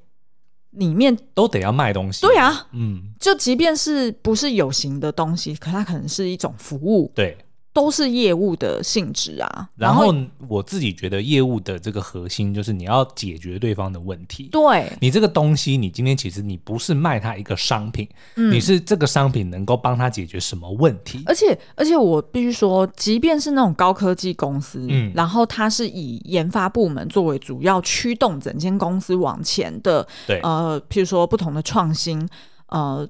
[0.71, 2.23] 里面都得要卖东西。
[2.23, 7.13] 对啊，嗯，就即便是不是有形的东西，可它可能是一种服务。
[7.15, 7.37] 对。
[7.73, 10.13] 都是业务的性质啊，然后
[10.49, 14.49] 我自己觉得业务的这个核心就是你要解决对方的问题。
[14.51, 21.23] 对，你这个东西，你今天其实你不是卖他一个商品，嗯，你是这个商品能够帮他解决什么问题。
[21.27, 32.29] 而且而且我必须说，即便是那种高科技公司，嗯，然后它是以研发部门作为主要驱动整间公司往前的，对，呃，譬如说不同的创新，
[32.67, 33.09] 呃。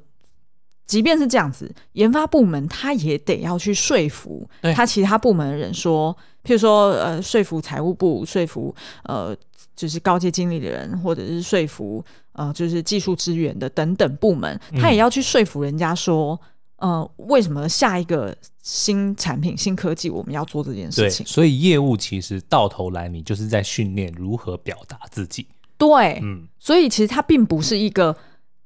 [0.91, 8.75] 即便是这样子，研发部门他也得要去说服他其他部门的人说，譬如说呃，说服财务部，说服
[9.05, 9.37] 呃，
[9.77, 16.37] 就是高阶经理的人，或者是说服呃，就是技术支援的等等部门，他也要去说服人家说，
[16.79, 21.25] 嗯、呃，为什么下一个新产品、新科技我们要做这件事情？
[21.25, 25.47] 所以业务其实到头来，你就是在训练如何表达自己。
[25.79, 28.17] 对，嗯，所以其实它并不是一个。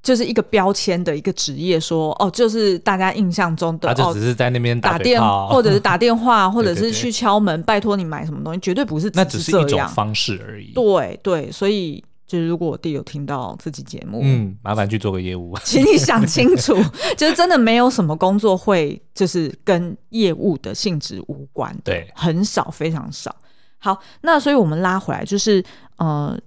[0.04, 10.72] 就是一个标签的一个职业，说哦，就是大家印象中的，他就只是在那边打电，或者是打电话， 或者是去敲门，拜托你买什么东西，绝对不是，那只是一种方式而已。
[10.74, 16.76] 对对，所以就是如果我弟有听到这期节目，嗯，麻烦去做个业务， 请你想清楚，
[17.16, 23.34] 就是真的没有什么工作会就是跟业务的性质无关，对，很少，非常少。
[23.78, 25.64] 好，那所以我们拉回来，就是
[25.96, 26.38] 呃。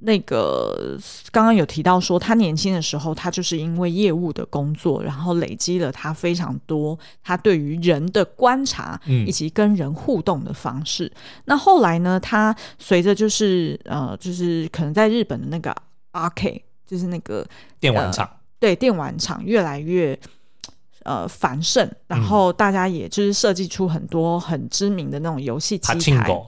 [0.00, 0.96] 那个
[1.32, 11.06] 刚刚有提到说，他年轻的时候，他就是因为业务的工作，然后累积了他非常多他对于人的观察，以及跟人互动的方式。
[11.06, 15.74] 嗯、那后来呢，他随着就是呃，就是可能在日本的那个
[16.12, 17.44] arcade，就是那个
[17.80, 20.16] 电玩厂，呃、对电玩厂越来越
[21.02, 26.42] 呃繁盛，然后大家也就是设计出很多很知名的那种游戏机台。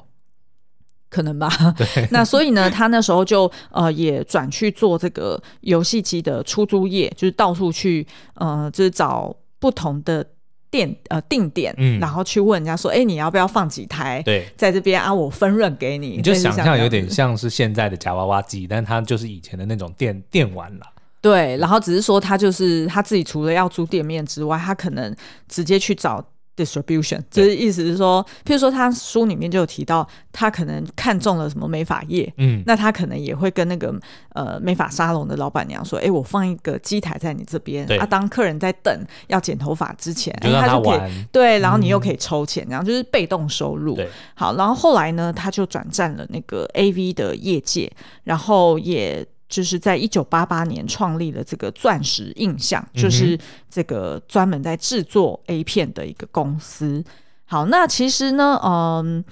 [1.11, 1.87] 可能吧， 对。
[2.13, 10.25] 那所以呢，他那时候就呃也转去做这个游戏机的出租业，就是到处去呃就是找不同的
[10.71, 14.23] 店呃定点，嗯，然后去问人家说，哎、欸，你要不要放几台？
[14.23, 16.11] 对，在这边啊，我分润给你。
[16.17, 20.87] 你就想象有点像是现在的夹娃娃机，但它就是以前的那种电电玩了。
[21.21, 25.15] 对，然后只是说他就是他自己除了要租店面之外，他可能
[25.49, 26.25] 直接去找。
[26.57, 33.95] Distribution 就是意思是说，譬如说他书里面就有提到，他可能看中了什么美发业，嗯，那他可能也会跟那个
[34.35, 41.01] 呃美发沙龙的老板娘说，哎、欸，我放一个机台在你这边，啊，当客人在等要剪头发之前，哎，他就可以
[41.33, 43.95] 对，然后你又可以抽钱，然后就是被动收入。
[43.95, 47.91] 对，好，然后后来呢，他就转战了那个 AV 的业界，
[48.25, 49.27] 然后也。
[49.51, 57.05] 就是在一九八八年创立了这个钻石印象，就是这个专门在制作 A 片的一个公司。
[57.45, 59.23] 好，那其实呢，嗯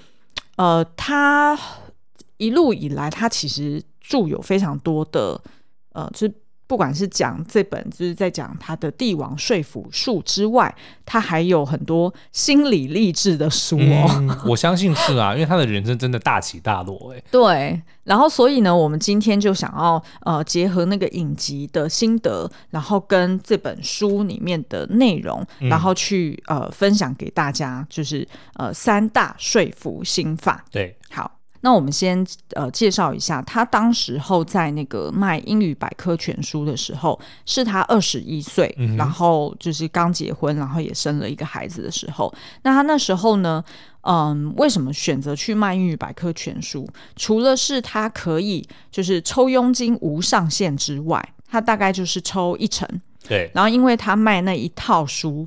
[0.56, 1.58] 呃，他
[2.36, 5.40] 一路以来，他其实著有非常多的
[5.92, 6.34] 呃，就是。
[6.68, 10.72] 不管是讲这本，就是在讲他的帝王说服术之外，
[11.06, 14.06] 他还有很多心理励志的书哦。
[14.18, 17.22] 嗯、我相信是啊， 因为他的人生真的大起大落哎。
[17.30, 30.62] 对，然后所以呢，我们今天就想要呃结合那个影集的心得，然后跟这本书里面的内容，然后去呃分享给大家，就是呃三大说服心法。
[30.70, 31.37] 对，好。
[31.60, 42.32] 那我们先呃介绍一下，他当时候在那个卖英语百科全书的时候，是他二十一岁，然后就是刚结婚，然后也生了一个孩子的时候。
[42.62, 43.62] 那他那时候呢，
[44.02, 46.88] 嗯，为什么选择去卖英语百科全书？
[47.16, 52.88] 除了是他可以就是抽佣金无上限之外，他大概就是抽一成。
[53.26, 53.50] 对。
[53.52, 55.46] 然后因为他卖那一套书，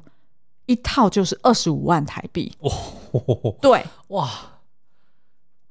[0.65, 2.51] 一套就是二十五万台币。
[2.59, 3.55] 哦。
[3.61, 3.81] 对。
[4.09, 4.29] 哇。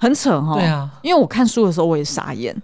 [0.00, 2.56] 很扯哈，对啊，因为我看书的时候我也傻眼，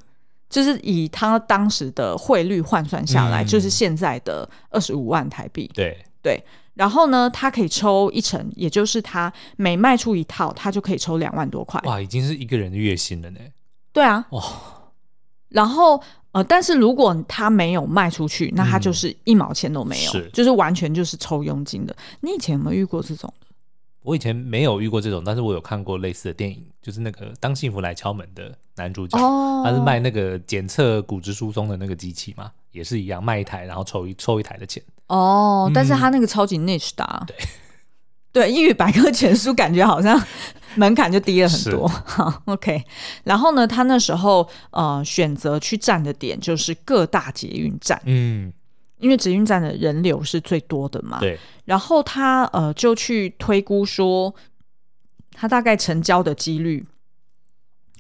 [0.49, 5.71] 就是以他当时的汇率换算下来，就是现在的二十五万台币。
[5.75, 11.79] 对对，然后呢，他可以抽一成，也就是他每卖出一套，他就可以抽两万多块。
[11.85, 13.39] 哇，已经是一个人的月薪了呢。
[13.93, 14.43] 对啊，哇，
[15.51, 21.95] 然后呃，但是如果他没有卖出去，那他就是一毛钱都没有，是，就是完全就是抽佣金的。
[22.21, 23.31] 你以前有没有遇过这种？
[24.07, 34.81] 我以前没有遇过这种，但是我有看过类似的电影，就是那个《当幸福来敲门》的男主角，哦、他是卖那个检测骨质疏松的那个机器嘛，也是一样卖一台，然后抽一抽一台的钱。
[35.09, 37.37] 哦，嗯、但是他那个超级 niche 的、啊，对
[38.31, 40.17] 对，英语百科全书感觉好像
[40.77, 41.89] 门槛就低了很多。
[41.89, 42.85] 好，OK，
[43.25, 48.53] 然后呢，他那时候呃选择去站的点就是各大捷运站，嗯。
[48.99, 51.39] 因为捷运站的人流是最多的嘛，对。
[51.65, 54.35] 然后他呃就去推估说，
[55.33, 56.85] 他大概成交的几率，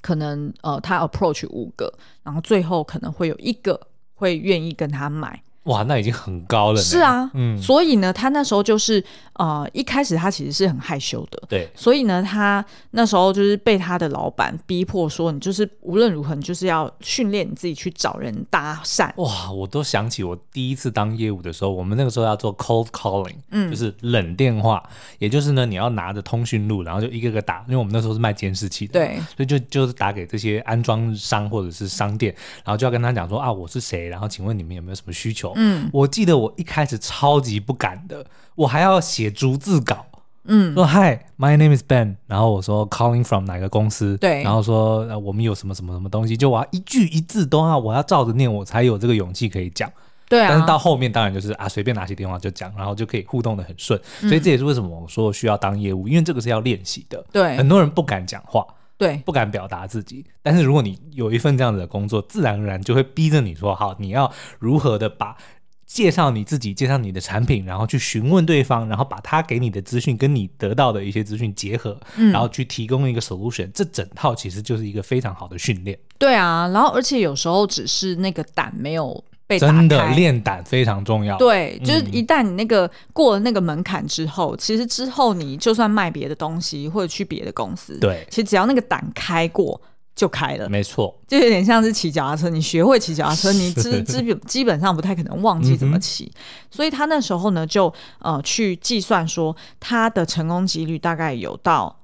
[0.00, 5.42] 可能呃他 approach 五个，然后最后可能会有一个会愿意跟他买。
[5.66, 6.80] 哇，那已经很高了。
[6.80, 11.68] 是啊，嗯，所以呢，他那时候就是呃，一开始他其实是很害羞的，对。
[11.74, 19.10] 所以呢，他那时候就是被他的老板逼迫说，你就是无论如何，你就是要训练你自己去找人搭讪。
[19.16, 24.82] 哇，我都想起我第一次当业务的时候，我们那个时候要做 cold calling，嗯，就是冷电话，
[25.18, 35.52] 也就是呢，你要拿着通讯录，然后就一个个打，因为我们那时候是卖监视器的，对，所以就就是打给这些安装商或者是商店，然后就要跟他讲说啊，我是谁，然后请问你们有没有什么需求？
[35.56, 40.06] 嗯，我记得我一开始超级不敢的，我还要写逐字稿，
[40.44, 49.90] 嗯，说 Hi，my name is Ben，然后我说 calling from 哪个公司，对，然后说呃我们有什么什么什么东西，就我要一句一字都要我要照着念，我才有这个勇气可以讲，
[50.28, 58.64] 对啊，但是到后面当然就是啊随便拿起电话就讲，然后就可以互动的很顺，所以这也是为什么我说需要当业务，因为这个是要练习的，对，很多人不敢讲话。
[58.98, 65.36] 对，不敢表达自己，但是如果你有一份这样子的工作，自然而然就会逼着你说，好，你要如何的把
[65.84, 75.98] 介绍你自己、介绍你的产品，然后去询问对方，然后把他给你的资讯跟你得到的一些资讯结合，嗯，然后去提供一个 solution，这整套其实就是一个非常好的训练。
[76.18, 79.24] 对啊，然后而且有时候只是那个胆没有。
[79.60, 81.36] 真的练胆非常重要。
[81.38, 89.80] 对，就是一旦你那个过了那个门槛之后，嗯、其实之后你就算卖别的东西或者去别的公司，对，其实只要那个胆开过，
[90.16, 92.48] 就开了，没错，就有点像是骑脚踏车。
[92.48, 96.24] 你学会骑脚踏车，你 基基本基本上不太可能忘记怎么骑。
[96.24, 101.94] 嗯、所以他那时候呢，就呃去计算说，他的成功几率大概有到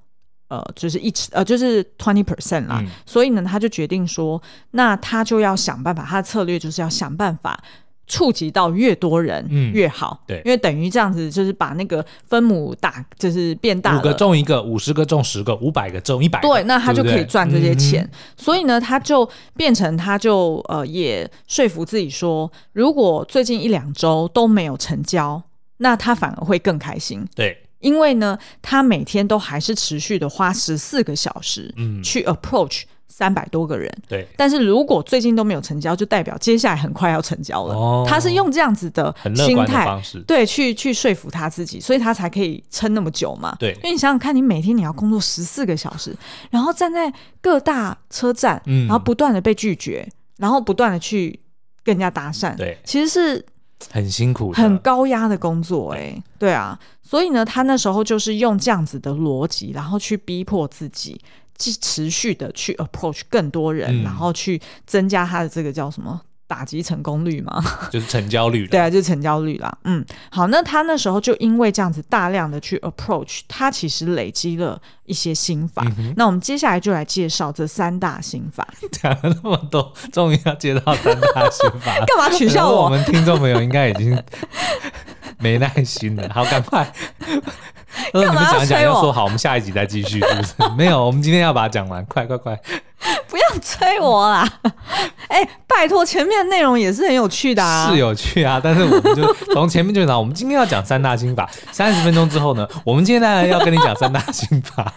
[0.52, 2.80] 呃就是一呃就是 twenty percent 啦。
[2.82, 4.40] 嗯、所以呢，他就决定说，
[4.72, 7.58] 那他就要想办法，他的策略就是要想办法。
[8.08, 14.00] 触及到越多人越好，嗯、对，因为等于这样子就是把那个分母大，就是变大了。
[14.00, 18.06] 五个中一个，五十个中十个，五百个中一百个，对，那他就可以赚这些钱。
[18.36, 25.42] 所以呢，他就变成他就呃也说服自己说，如果最近一两周都没有成交，
[25.78, 27.26] 那他反而会更开心。
[27.34, 32.84] 对，因为呢，他每天都还是持续的花十四个小时去 approach。
[33.14, 37.74] 三百多个人，对，但是如果最近都没有成交，就代表接下来很快要成交了。
[37.74, 43.54] 哦，他是用这样子的心态，对，去去说服他自己，所以他才可以撑那么久嘛。
[43.60, 46.16] 对，因为你想想看，你每天你要工作十四个小时，
[46.50, 51.38] 然后站在各大车站，嗯，然后不断的被拒绝，然后不断的去
[51.84, 53.44] 跟人家搭讪，对，其实是
[53.90, 61.20] 很辛苦、很高压的工作、欸，哎，对啊，所以呢，他那时候就是用这样子的逻辑，然后去逼迫自己。
[61.80, 66.20] 持续的去 approach 更多人，嗯、然后去增加他的这个叫什么
[66.52, 67.64] 打击成功率嘛？
[67.90, 68.66] 就是成交率。
[68.66, 69.74] 对啊，就是成交率啦。
[69.84, 75.82] 嗯，好，那他那时候就因为这样子大量的去 approach，他其实累积了一些心法。
[75.96, 78.68] 嗯、那我们接下来就来介绍这三大心法。
[78.92, 82.04] 讲了那么多，终于要介绍三大心法了。
[82.04, 82.84] 干嘛取笑我？
[82.84, 84.22] 我们听众朋友应该已经
[85.38, 86.28] 没耐心了。
[86.34, 86.92] 好，赶快。
[88.12, 89.00] 干嘛要催我？
[89.00, 90.54] 说好，我们下一集再继续，是不是？
[90.76, 92.58] 没有，我们今天要把它讲完，快快快！
[93.32, 94.46] 不要催我啦！
[95.26, 98.60] 哎、欸，拜托，前面的内容也是很有趣的啊，是有趣啊。
[98.62, 101.48] 但是我们就从前面就讲，我们今天要讲三大心法。
[101.70, 104.92] 三十分钟之后呢， 我们今天当然要跟你讲三大心法。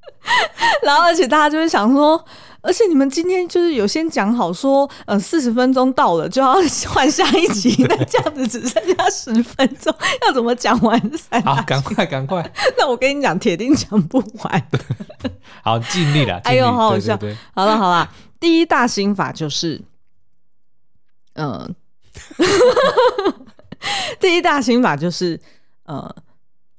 [0.82, 2.24] 然后，而且大家就会想说。
[2.60, 6.56] 而且你们今天就是有先讲好说，呃，四十分钟到了就要
[6.88, 9.94] 换下一集，那这样子只剩下十分钟，
[10.26, 11.00] 要怎么讲完？
[11.44, 12.42] 好，赶快赶快！
[12.76, 14.68] 那我跟你讲，铁定讲不完。
[15.62, 16.38] 好，尽力了。
[16.44, 17.16] 哎呦，好好笑！
[17.54, 19.80] 好了好了，第一大心法就是，
[21.34, 21.70] 嗯、呃，
[24.18, 25.40] 第一大心法就是
[25.84, 26.12] 呃，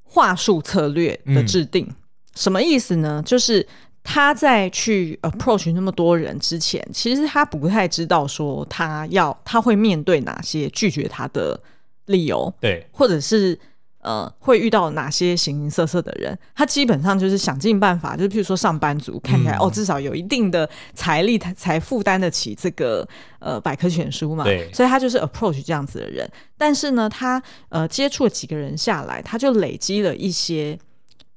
[0.04, 1.86] 话术策略的制定。
[1.90, 1.96] 嗯、
[2.36, 3.24] 什么意思呢？
[3.26, 3.66] 就是。
[4.12, 11.62] 他在去 approach 那么多人之前，其实他不太知道说他要他会面对哪些拒绝他的
[12.08, 13.56] 理由，对，或者是
[14.02, 16.36] 呃会遇到哪些形形色色的人。
[16.56, 26.28] 他基本上就是想尽办法，就是譬如说上班族看起来、嗯、哦，至少有一定的财力，他才负担得起这个呃百科全书嘛，对，所以他就是 approach 这样子的人。
[26.58, 30.80] 但是呢，他呃接触了几个人下来，他就累积了一些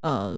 [0.01, 0.35] 呃。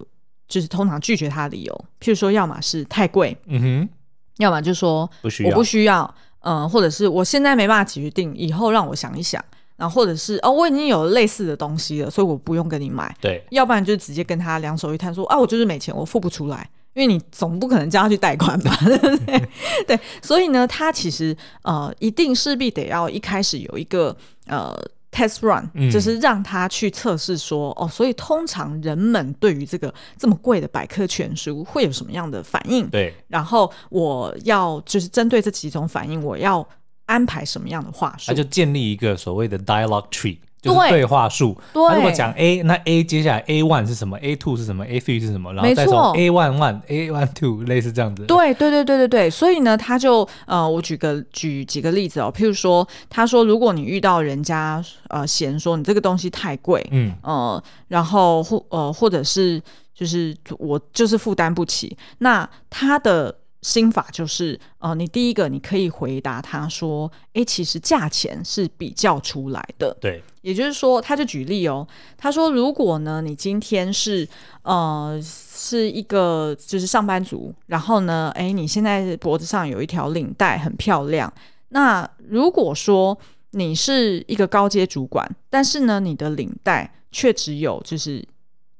[0.54, 3.88] 就是通常拒绝他的理由，譬如说，要么是太贵，嗯哼，
[4.36, 19.48] 要么就说不需要，我不需要，嗯、呃，或者是我现在没办法决定，以后让我想一想，然后或者是哦，我已经有类似的东西了，所以我不用跟你买，对，要不然就直接跟他两手一摊说啊，我就是没钱，我付不出来，因为你总不可能叫他去贷款吧， 对不对？
[19.88, 24.72] 对，所以呢，他其实呃，一定势必得要一开始有一个呃。
[25.14, 32.88] Test run、嗯、就是让他去测试说哦，所以通常人们对于这个这么贵的百科全书会有什么样的反应？
[32.88, 36.66] 对，然后我要就是针对这几种反应，我要
[37.06, 38.24] 安排什么样的话术？
[38.32, 40.38] 那就建立一个所谓的 dialogue tree。
[40.64, 45.52] 就是对话术，他如果讲 A，那 A 接下来 A one 是什么？A two 是什么？A three 是什么？
[45.52, 48.24] 然后再从 A one one A one two 类似这样子。
[48.24, 59.60] 对对对对对对，所以呢，他就呃，我举个举几个例子哦，譬如说，他说，如果你遇到人家呃嫌说你这个东西太贵，嗯呃，然后或呃或者是
[59.94, 63.34] 就是我就是负担不起，那他的。
[63.64, 69.96] 心法就是，呃，你第一个你可以回答他说，哎，其实价钱是比较出来的。
[69.98, 74.28] 对，也就是说，他就举例哦，他说，如果呢，你今天是，
[74.64, 81.32] 呃，是一个就是上班族，然后呢，哎，你现在脖子上有一条领带很漂亮，
[81.70, 83.18] 那如果说
[83.52, 88.22] 你是一个高阶主管，但是呢，你的领带却只有就是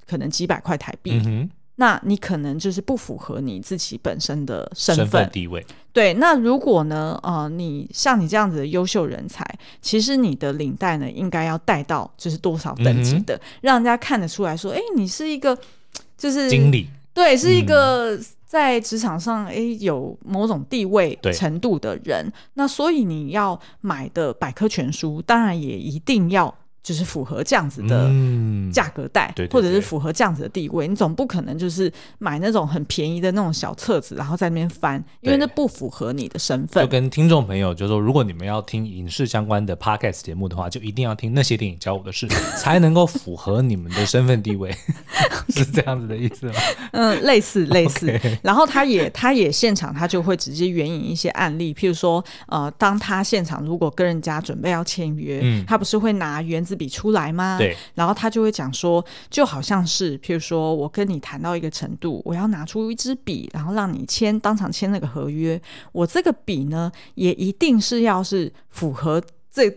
[0.07, 1.23] 可能几百块台币。
[1.25, 5.65] 嗯那你可能就是不符合你自己本身的身份，身份地位。
[5.93, 9.45] 对，那如果呢，呃，你像你这样子的优秀人才，
[9.81, 15.57] 其实你的领带呢，应该要带到就是多少等级的，嗯、让人家看得出来说，哎，你是一个
[16.17, 22.33] 就是经理，对，是一个在职场上哎有某种地位程度的人。
[22.55, 26.55] 那所以你要买的百科全书，当然也一定要。
[26.85, 28.09] 就是符合这样子的
[28.71, 36.85] 价格带，嗯、或者是符合这样子的地位，你总不可能就是买那种很便宜的那种小册子，然后在那边翻，因为那不符合你的身份。
[36.85, 44.71] 就跟听众朋友就说，如果你们要听影视相关的 podcast 节目的话，就一定要听那些电影教我的事，才能够符合你们的身份地位，
[45.49, 46.53] 是这样子的意思吗？
[46.93, 48.21] 嗯，类似 类似。
[48.43, 57.59] 然后他也他也现场他就会直接援引一些案例，譬如说，呃，当他现场如果跟人家准备要签约，嗯，他不是会拿原子笔出来吗？
[57.59, 65.61] 对，然后他就会讲说，就好像是，譬如说我跟你谈到一个程度，我要拿出一支笔，然后让你签，当场签那个合约。
[65.93, 69.71] 我这个笔呢，也一定是要是符合这。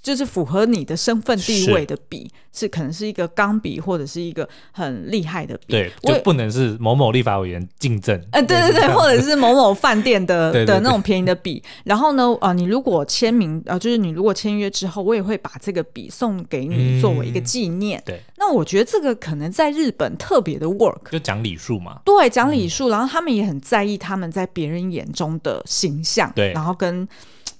[0.00, 5.64] 就是符合你的身份地位的笔，是，可能是一个钢笔，或者是一个很厉害的笔。
[5.68, 8.18] 对，就不能是某某立法委员竞争。
[8.32, 11.62] 呃，对对对，或者是某某饭店的 的那种便宜的笔。
[11.84, 17.98] 然后呢，呃，你如果签名，呃，就是你如果签约之后，我也会把这个笔送给你，作为一个纪念。
[18.00, 18.20] 嗯、对。
[18.36, 22.00] 那我觉得这个可能在日本特别的 work，就讲礼数嘛。
[22.04, 26.32] 对，讲礼数，然后他们也很在意他们在别人眼中的形象。
[26.34, 27.06] 对，然后跟。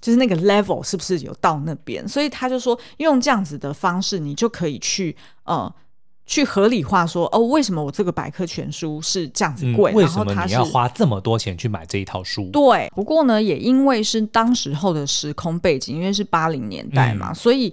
[0.00, 2.06] 就是那个 level 是不是有到那边？
[2.06, 5.72] 所以他就说，用这样子的方式，你就可以去呃
[6.24, 9.92] 去合理化说，哦，为什么我这个百科全书是这样子贵？
[9.92, 12.48] 嗯、为什么你要花这么多钱去买这一套书？
[12.50, 17.72] 对，不过呢，也因为是当时候的时空背景，因为是八零年代嘛，嗯、所以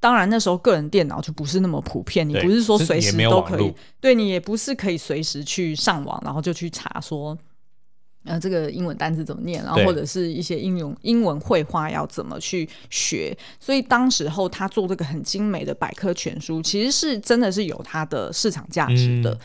[0.00, 7.38] 当然那时候个人电脑就不是那么普遍，你不是说随时都可以，对你也不是可以随时去上网，然后就去查说。
[8.24, 9.64] 呃，这个英文单词怎么念？
[9.64, 13.36] 然后或者是一些应用英文绘画要怎么去学？
[13.58, 19.32] 所以当时候他做这个很精美的百科全书，其实是真的是有它的市场价值的。
[19.32, 19.38] 嗯、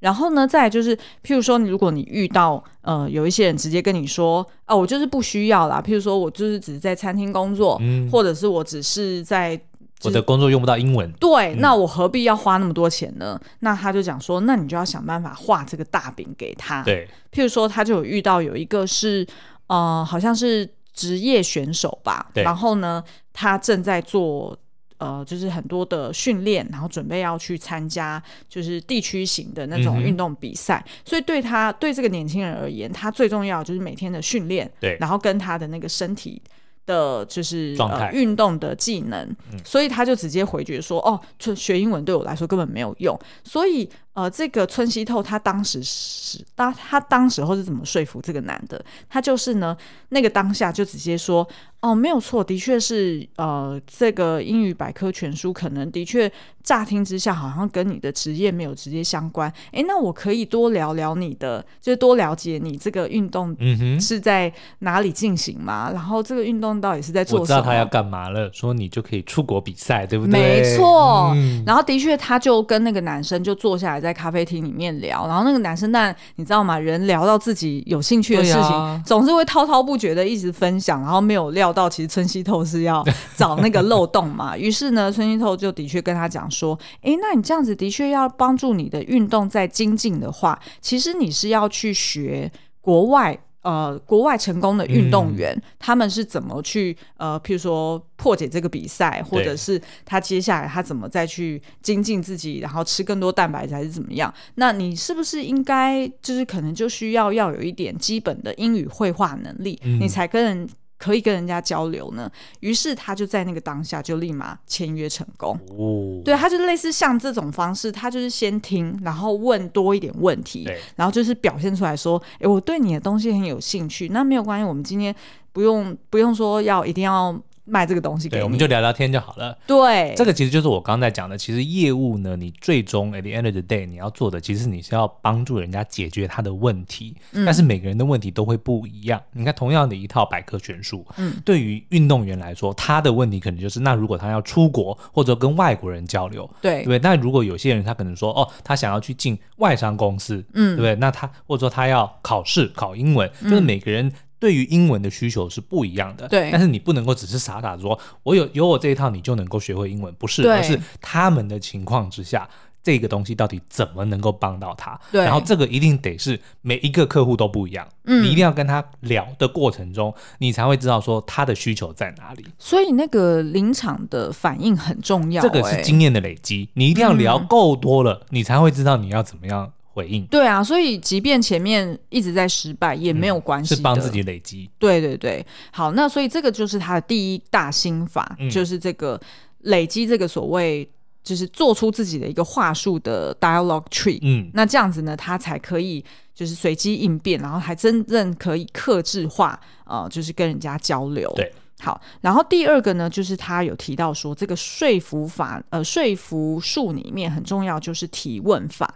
[0.00, 5.82] 然后呢，再就是，譬如说，如果你遇到呃有一些人直接跟你说，啊，我就是不需要啦。
[5.84, 9.60] 譬如说我就是只是在餐厅工作，嗯、或者是我只是在。
[10.02, 13.40] 我的工作用不到英文，对，那我何必要花那么多钱呢？
[13.42, 16.82] 嗯、那他就讲说，那你就要想办法画这个大饼给他。
[16.82, 19.26] 对，譬如说，他就有遇到有一个是，
[19.68, 24.54] 呃，好像是职业选手吧，对然后呢，他正在做，
[24.98, 30.84] 呃，就是很多的训练，然后准备要去参加，就是地区型的那种运动比赛。
[30.86, 36.42] 嗯、所以对他对这个年轻人而言，他最重要就是每天的训练，对，然后跟他的那个身体。
[36.86, 37.76] 的就是
[38.12, 43.88] 运动的技能，嗯、所以他就直接回绝说：“哦，就学英文对我来说根本没有用。”所以。
[44.14, 48.82] 呃，这个村西透他当时是当他当时候是怎么说服这个男的？
[49.08, 49.76] 他就是呢，
[50.10, 51.46] 那个当下就直接说，
[51.80, 56.30] 哦，没有错，的确是，呃，这个英语百科全书可能的确
[56.62, 59.52] 乍听之下好像跟你的职业没有直接相关。
[59.72, 63.56] 诶，那我可以多聊聊你的，就是多了解你这个运动
[64.00, 65.88] 是在哪里进行吗？
[65.90, 67.42] 嗯、然后这个运动到底是在做什么？
[67.42, 70.40] 我知道他要干嘛了，说你就可以出国比赛，对不对？
[70.40, 71.32] 没错。
[71.34, 74.03] 嗯、然后的确，他就跟那个男生就坐下来。
[74.04, 76.78] 在咖啡厅里面聊，然后那个男生，但你知道吗？
[76.78, 83.02] 人聊到自己有兴趣的事情，啊、总是会滔滔不绝的一直分享，然后没有料到，其实村西透是要
[83.34, 84.56] 找那个漏洞嘛。
[84.56, 104.32] 于是呢，村西透就的确跟他讲说：“诶，那你这样子的确要帮助你的运动在精进的话，其实你是要去学国外。”呃，国外成功的运动员，嗯、他们是怎么去呃，譬如说破解这个比赛，或者是他接下来他怎么再去精进自己，然后吃更多蛋白质还是怎么样？
[104.56, 110.68] 那你是不是应该就是可能就需要要有一点基本的英语绘画能力，嗯、你才跟人。
[111.04, 112.30] 可以跟人家交流呢，
[112.60, 115.54] 于是他就在那个当下就立马签约成功。
[115.68, 124.08] 哦，对，他就类似像这种方式，他就是先听，然后问多一点问题，然后就是表现出来说，诶，我对你的东西很有兴趣。
[124.08, 125.14] 那没有关系，我们今天
[125.52, 127.38] 不用不用说要一定要。
[127.64, 129.56] 卖这个东西给你，对，我们就聊聊天就好了。
[129.66, 131.36] 对，这个其实就是我刚才讲的。
[131.36, 137.16] 其实业务呢，你最终 at the end of the day 你要做的，其实你是要帮助人家解决他的问题。
[137.32, 139.20] 嗯，但是每个人的问题都会不一样。
[139.32, 146.98] 你看，同样的一套百科全书，嗯，对于运动员来说，他的问题可能就是，那如果他要出国或者跟外国人交流，对，对？
[146.98, 150.94] 那如果有些人他可能说，哦，他想要去进外商公司，嗯，对不对？
[150.96, 154.12] 那他或者说他要考试考英文，就是每个人。
[154.44, 162.46] 对于英文的需求是不一样的，对，但是你不能够只是傻傻说，我有有我这一套，你就能够学会英文，不是，对而是他们的情况之下，
[162.82, 165.00] 这个东西到底怎么能够帮到他？
[165.10, 172.44] 对，然后这个一定得是每一个客户都不一样，嗯，你一定要跟他聊的过程中，你才会知道说他的需求在哪里。
[172.58, 179.72] 所以那个临场的反应很重要，这个是经验的累积，你一定要聊够多了，嗯、你才会知道你要怎么样。
[179.94, 184.68] 回应对啊，所以即便前面一直在失败也没有关系，嗯，是帮自己累积。
[184.78, 189.18] 对对对，好，那所以这个就是他的第一大心法，嗯、就是这个
[189.60, 190.86] 累积这个所谓
[191.22, 201.32] 就是做出自己的一个话术的 dialogue tree，嗯，那这样子呢，他才可以就是随机应变，然后还真正可以克制化，呃，就是跟人家交流。
[201.36, 208.92] 对，好，然后第二个呢，就是他有提到说，这个说服法，呃，说服术里面很重要就是提问法。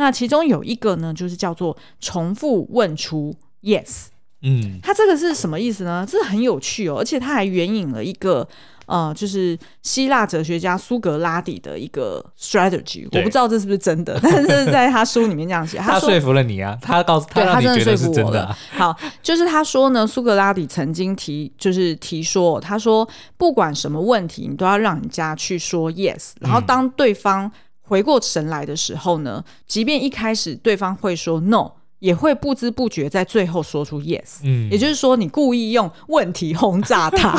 [0.00, 3.32] 那其中有一个呢，就是叫做重复问出
[3.62, 4.06] yes。
[4.42, 6.06] 嗯，他这个是什么意思呢？
[6.08, 8.48] 这很有趣哦，而且他还援引了一个。
[8.86, 18.58] 呃，就是希腊哲学家苏格拉底的一个 strategy，我不知道这是不是真的， 但是在他书里面这样写， 他说，服了你啊，他告诉他让你觉得是真的啊。
[18.72, 27.48] 好，就是他说呢，苏格拉底曾经提，就是提说，他说不管什么问题，你都要让人家去说 yes，然后当对方
[27.90, 31.72] 回过神来的时候呢，即便一开始对方会说 no。
[31.98, 37.38] 也会不知不觉在最后说出 yes，嗯，也就是说你故意用问题轰炸他，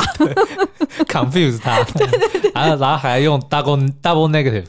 [1.10, 4.66] confuse 他， 对对对，然后然后还用 double double negative，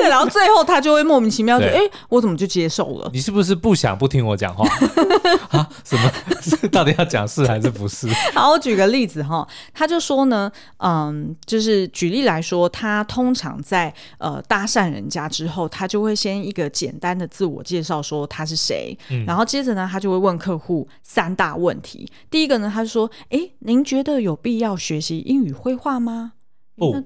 [0.00, 1.78] 对，然后最后他就会莫名其妙就哎，
[2.08, 3.10] 我怎么就接受了？
[3.12, 4.64] 你是不是不想不听我讲话
[5.50, 5.68] 啊？
[5.84, 6.10] 什么？
[6.72, 8.08] 到底要讲是还是不是？
[8.34, 18.96] 好，我举个例子哈，他就说呢，嗯，就是举例来说，他通常在呃搭讪人家之后，他就会先一个简单的自我介绍，说他是谁。
[19.10, 22.10] 嗯、然后接着呢，他就会问客户三大问题。
[22.30, 26.32] 第一个呢，他就说：“哎，您觉得有必要学习英语绘画吗？”
[26.80, 27.04] 哦，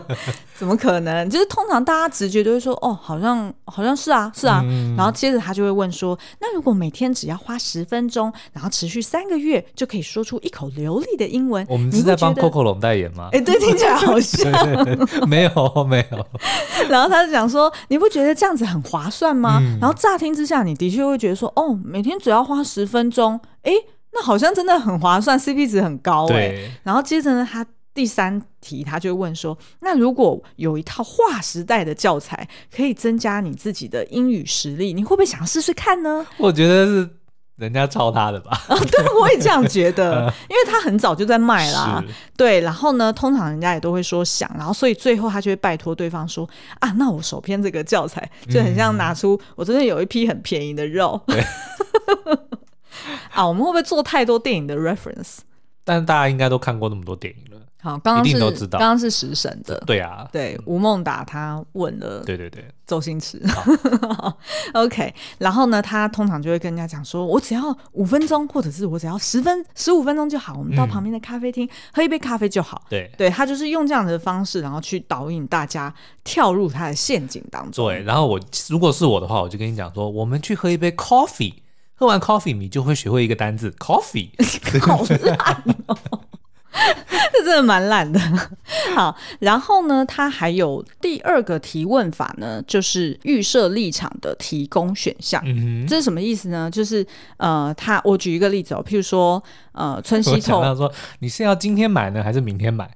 [0.56, 1.28] 怎么可能？
[1.28, 4.60] 就是通常大家直觉都会说：“哦，好像好像是啊，是啊。
[4.64, 13.28] 嗯”然后接着他就会问说：“那如果每天只要花十分钟，然后持续三个月，就可以说出一口流利的英文？”我们是在帮 Coco 龙代言吗？
[13.32, 15.50] 哎， 对，听起来好像没有
[15.84, 16.26] 没有。
[16.88, 23.72] 然后他就讲说：“你不觉得这样子很划算吗？”嗯、然后乍听之下，你的确会觉得说：“哦，每天只要花十分钟，哎，
[24.12, 27.66] 那好像真的很划算，CP 值很高。”哎，然后接着呢，他。
[27.94, 37.10] 第三题，他就问说：“那如果有一套划时代的教材，可以增加你自己的英语实力，你会不会想试试看呢？”我觉得是
[37.56, 38.58] 人家抄他的吧。
[38.68, 42.02] 哦，对，我也这样觉得，因为他很早就在卖啦。
[42.36, 46.48] 对，然后呢，通常人家也都会说想，然后所以最后他就会拜托对方说
[46.80, 51.20] ：“啊，那我手边这个教材就很像拿出我这边有一批很便宜的肉。
[53.32, 55.38] ”啊，我们会不会做太多电影的 reference？
[55.84, 57.51] 但大家应该都看过那么多电影了。
[57.82, 63.42] 好，刚刚是刚刚是食神的，对啊，对吴孟达他问了，对对对，周星驰，
[64.72, 77.88] OK，然后呢，他通常就会跟人家讲说，我只要五分钟，或者是我只要十分十五分钟就好，我们到旁边的咖啡厅喝一杯咖啡就好，对，对他就是用这样的方式，然后去导引大家跳入他的陷阱当中。
[77.88, 81.54] 对，然后我如果是我的话，我就跟你讲说，我们去喝一杯 coffee，
[81.94, 84.30] 喝完 coffee 你就会学会一个单字 coffee，
[84.86, 85.98] 好烂哦。
[87.32, 88.18] 这真的蛮懒的。
[88.94, 95.42] 好，然后呢，他还有第二个提问法呢，就是预设立场的提供选项。
[95.86, 96.70] 这是什么意思呢？
[96.70, 97.06] 就是
[97.36, 99.42] 呃，他我举一个例子哦，譬如说
[99.72, 102.90] 呃，春熙透他说你是要今天买呢，还是明天买？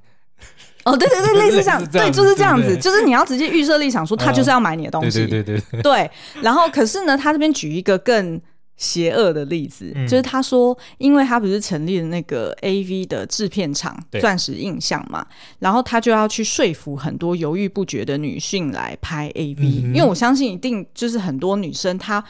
[0.84, 5.26] 哦，对对 对，类似这样，对，就是这样子，就是你要直接预设立场，说他就是要买你的东西。
[5.26, 6.10] 对对对对，对。
[6.40, 8.40] 然后可是呢，他这边举一个更。
[8.76, 15.26] 邪恶的例子，嗯、就是他说，因为他不是成立了那个 AV 的制片厂钻石印象嘛，
[15.60, 22.22] 然后他就要去说服很多犹豫不决的女性来拍 AV，、嗯、因为我相信一定就是很多女生她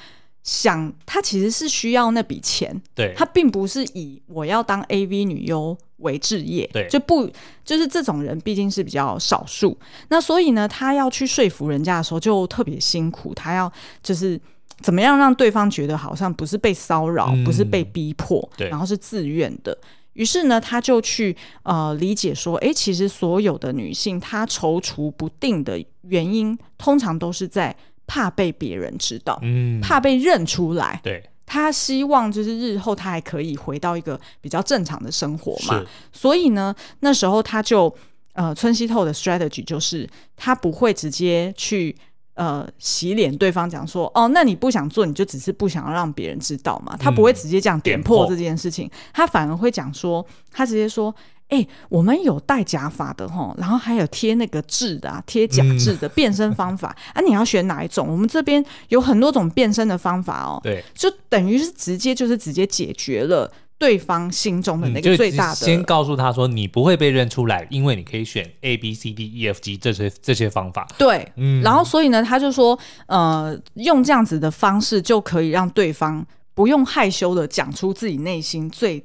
[0.45, 7.29] 想，她其实是需要那笔钱，对，她并不是以我要当 AV 女优为职业，对，就不
[7.65, 9.77] 就是这种人毕竟是比较少数，
[10.11, 14.41] 那所以呢，他要去说服人家的时候就特别辛苦，他要就是。
[14.83, 19.77] 怎么样让对方觉得好像不是被骚扰，嗯、不是被逼迫，对然后是自愿的？
[20.13, 27.75] 于是呢，他就去呃理解说，哎，其实所有的女性她踌躇不定的原因，通常都是在
[28.07, 31.01] 怕被别人知道，嗯，怕被认出来。
[31.03, 35.85] 对，她希望就是日后她还可以回到一个比较正常的生活嘛。
[36.13, 37.95] 所以呢，那时候他就
[38.33, 41.95] 呃村西透的 strategy 就是他不会直接去。
[42.37, 46.95] 呃，洗脸对方讲说，哦，那你不想做，你就只是不想让别人知道嘛？
[46.99, 51.15] 他不会直接这样点破这件事情，他反而会讲说，他直接说，
[51.49, 58.07] 哎、我们有戴假发的齁，然后还有贴那个痣的、啊，贴假痣的变身方法、啊，你要选哪一种？
[58.07, 60.61] 我们这边有很多种变身的方法哦。
[60.63, 63.51] 对，就等于是直接就是直接解决了。
[63.79, 70.89] 对方心中的那个最大的，先告诉他说，你不会被认出来，因为你可以选 A B C D E F G 这些这些方法。
[70.97, 79.05] 对，嗯，然后所以呢，他就说，呃，用这样子的方式就可以让对方不用害羞的讲出自己内心最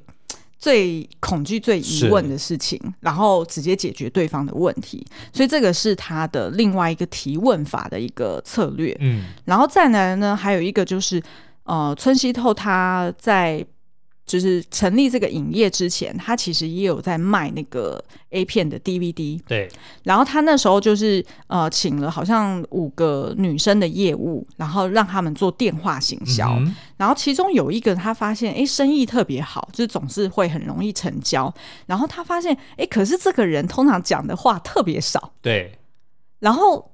[0.58, 5.06] 最恐惧、最疑问的事情，然后直接解决对方的问题。
[5.34, 8.96] 所以这个是他的另外一个提问法的一个策略。
[9.00, 11.22] 嗯，然后再来呢，还有一个就是，
[11.64, 13.62] 呃，村西透他在。
[14.32, 19.38] 就是成立这个影业之前，他其实也有在卖那个 A 片的 DVD。
[19.46, 19.68] 对。
[20.04, 26.48] 然后他那时候就是呃，请了好像五个女生的业务，然后让他们做电话行销。
[26.60, 31.52] 嗯、然后其中有一个他发现，哎，生意特别好，就是总是会很容易成交。
[31.84, 35.34] 然后他发现，哎，可是这个人通常讲的话特别少。
[35.42, 35.78] 对。
[36.40, 36.91] 然后。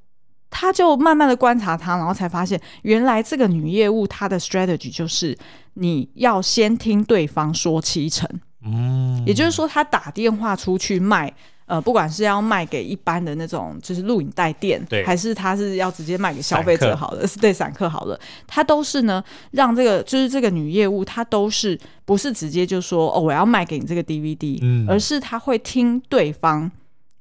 [0.51, 5.37] 他就慢慢的观察他，然后才发现，原来这个女业务她的 strategy 就是
[5.75, 8.29] 你要先听对方说七成，
[8.65, 11.33] 嗯，也就是说，他打电话出去卖，
[11.67, 26.71] 呃，不管是要卖给一般的那种就是录影带店，对，还是他是要直接卖给消费者好了，是对散客好了，他都是呢，让这个就是这个女业务，她都是不是直接就说哦，我要卖给你这个 DVD，嗯，而是他会听对方，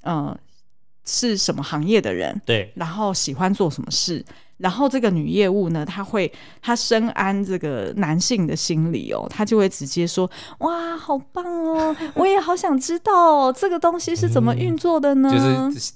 [0.03, 0.37] 嗯、呃。
[1.07, 2.39] 是什么行业的人？
[2.45, 4.23] 对，然后喜欢做什么事？
[4.57, 6.31] 然后这个女业务呢，她会
[6.61, 10.29] 她深谙这个男性的心理哦，她就会直接说
[10.59, 15.93] ：“哇，好棒哦，我也好想知道 这个东西是怎么运作的呢？”嗯、就是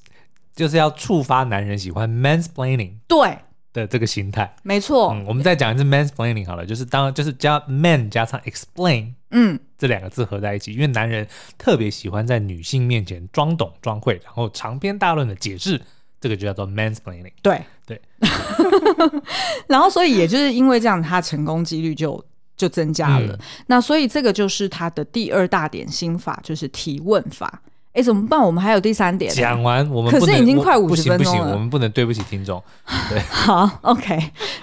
[0.56, 2.94] 就是要触发男人喜欢 mansplaining。
[3.08, 3.38] 对。
[3.74, 5.14] 的这个心态，没错。
[5.14, 11.28] 嗯，我们再讲一次 mansplaining 好了，就是当就是加 man 加上 explain，嗯，这两个字合在一起，因为男人
[11.58, 15.82] 特别喜欢在女性面前装懂装会，然后长篇大论的解释，
[16.20, 17.34] 这个就叫做 mansplaining。
[17.42, 18.02] 对对。
[19.68, 22.24] 然后，所以也就是因为这样，他成功几率就
[22.56, 23.34] 就增加了。
[23.34, 23.40] 嗯。
[23.68, 27.62] 那所以这个就是他的第二大点心法，就是提问法。
[27.94, 28.40] 哎，怎么办？
[28.40, 29.30] 我们还有第三点。
[29.34, 31.40] 讲完，我们可是已经快五十分钟了。
[31.40, 32.64] 不行不行，我们不能对不起听众。
[33.10, 34.18] 对， 好，OK，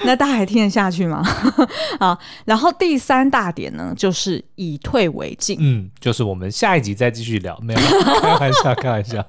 [0.04, 1.22] 那大家还听得下去吗？
[2.00, 5.58] 好，然后第三大点呢，就是以退为进。
[5.60, 7.58] 嗯，就是我们下一集再继续聊。
[7.60, 7.80] 没有，
[8.22, 9.22] 开玩笑，开玩笑。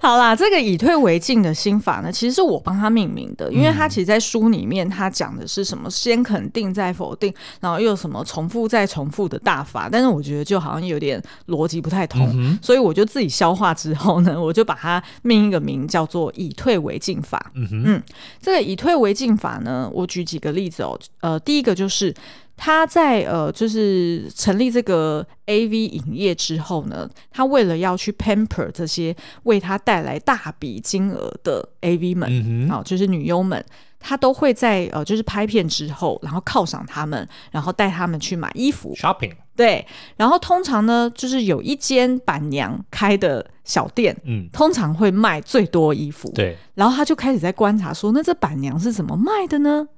[0.00, 12.75] 好啦，这个以退为进的心法呢，其实是我帮他命名的，因为他其实，在书里面他讲的是什么先肯定再否定，然后又有什么重复再重复的大法，但是我觉得就好像有点逻辑不太通，嗯、所以。
[12.76, 17.50] 所以我就自己消化之后呢， 我就把它命一个名叫做“以退为进法”。
[17.56, 18.02] 嗯哼，嗯，
[18.38, 20.98] 这个“以退为进法”呢，我举几个例子哦。
[21.20, 22.12] 呃，第一个就是
[22.54, 33.64] 他在呃，就是成立这个 AV 影业之后呢，他为了要去 pamper 这些为他带来大笔金额的 AV 们，好，就是女优们。
[33.98, 39.32] 他都会在呃，就是拍片之后，然后犒赏他们，然后带他们去买衣服，shopping。
[39.56, 39.84] 对，
[40.16, 46.30] 然后通常呢，就是有一间板娘开的小店，嗯，通常会卖最多衣服。
[46.32, 49.88] 对，然后他就开始在观察说，那这板娘是怎么卖的呢？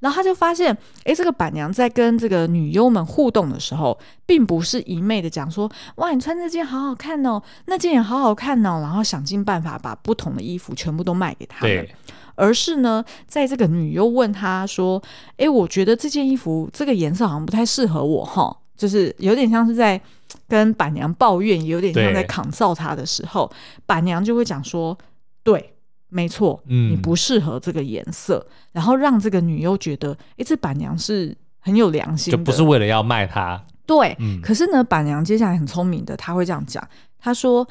[0.00, 11.88] 然后他就发现，哎，这个板娘在跟这个女优们互动的时候，并不是一昧的讲说，哇，你穿这件好好看哦，那件也好好看哦，然后想尽办法把不同的衣服全部都卖给他们。
[12.34, 15.02] 而是呢，在这个女优问他说
[15.38, 20.00] ：“哎，我觉得这件衣服这个颜色好像不太适合我哈，就是有点像是在
[20.48, 23.50] 跟板娘抱怨，有点像在抗造他的时候，
[23.86, 24.96] 板娘就会讲说：
[25.42, 25.72] 对，
[26.08, 33.64] 没错，嗯，你不适合这个颜色，然后让这个女优觉得，哎，这板娘是很有良心的，就不是为了要卖她。
[33.86, 36.86] 对，嗯，可是呢，板娘接下来很聪明的，她会这样讲，
[37.18, 37.66] 她说。”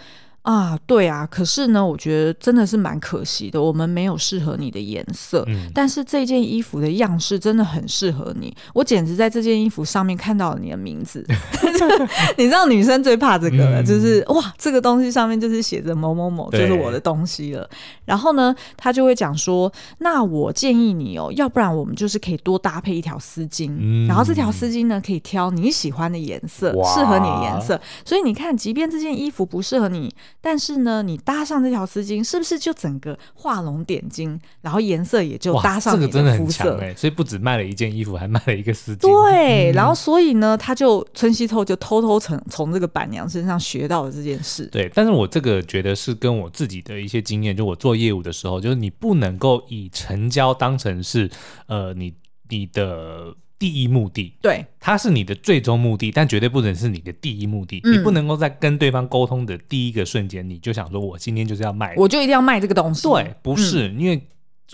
[0.46, 5.44] 啊，对啊，可是呢，我觉得真的是蛮可惜的，我们没有适合你的颜色。
[5.48, 11.26] 嗯，但是这件衣服的样式真的很适合你，我简直在这件衣服上面看到了你的名字。
[12.38, 17.68] 你知道女生最怕这个了，嗯、就是哇，这个东西上面就是写着某某某，就是我的东西了。
[18.06, 27.82] 然后呢，他就会讲说，那我建议你哦，要不然我们就是可以多搭配一条丝巾，嗯、然后这条丝巾呢可以挑你喜欢的颜色，适合你的颜色。
[28.06, 30.14] 所以你看，即便这件衣服不适合你。
[30.48, 36.20] 但是呢，你搭上这条丝巾，是不是就整个画龙点睛，然后颜色也就搭上你的肤色？
[36.20, 36.94] 这个真的很强哎！
[36.94, 39.00] 所以不止卖了一件衣服，还卖了一个丝巾。
[39.00, 44.68] 对，嗯、然后所以呢，他就村西透就偷偷从从这个板娘身上学到了这件事。
[44.68, 51.28] 对，但是我这个觉得是跟我自己的一些经验，就我做业务的时候，就是你不能够以成交当成是
[51.66, 52.14] 呃你
[52.50, 53.34] 你的。
[53.58, 57.80] 第一目的，对，它是你的最终目的，但绝对不能是你的第一目的。
[57.86, 63.08] 嗯、你不能够在跟对方沟通的第一个瞬间，你就想说，我今天就是要卖，我就一定要卖这个东西。
[63.08, 64.22] 对，不是，嗯、因为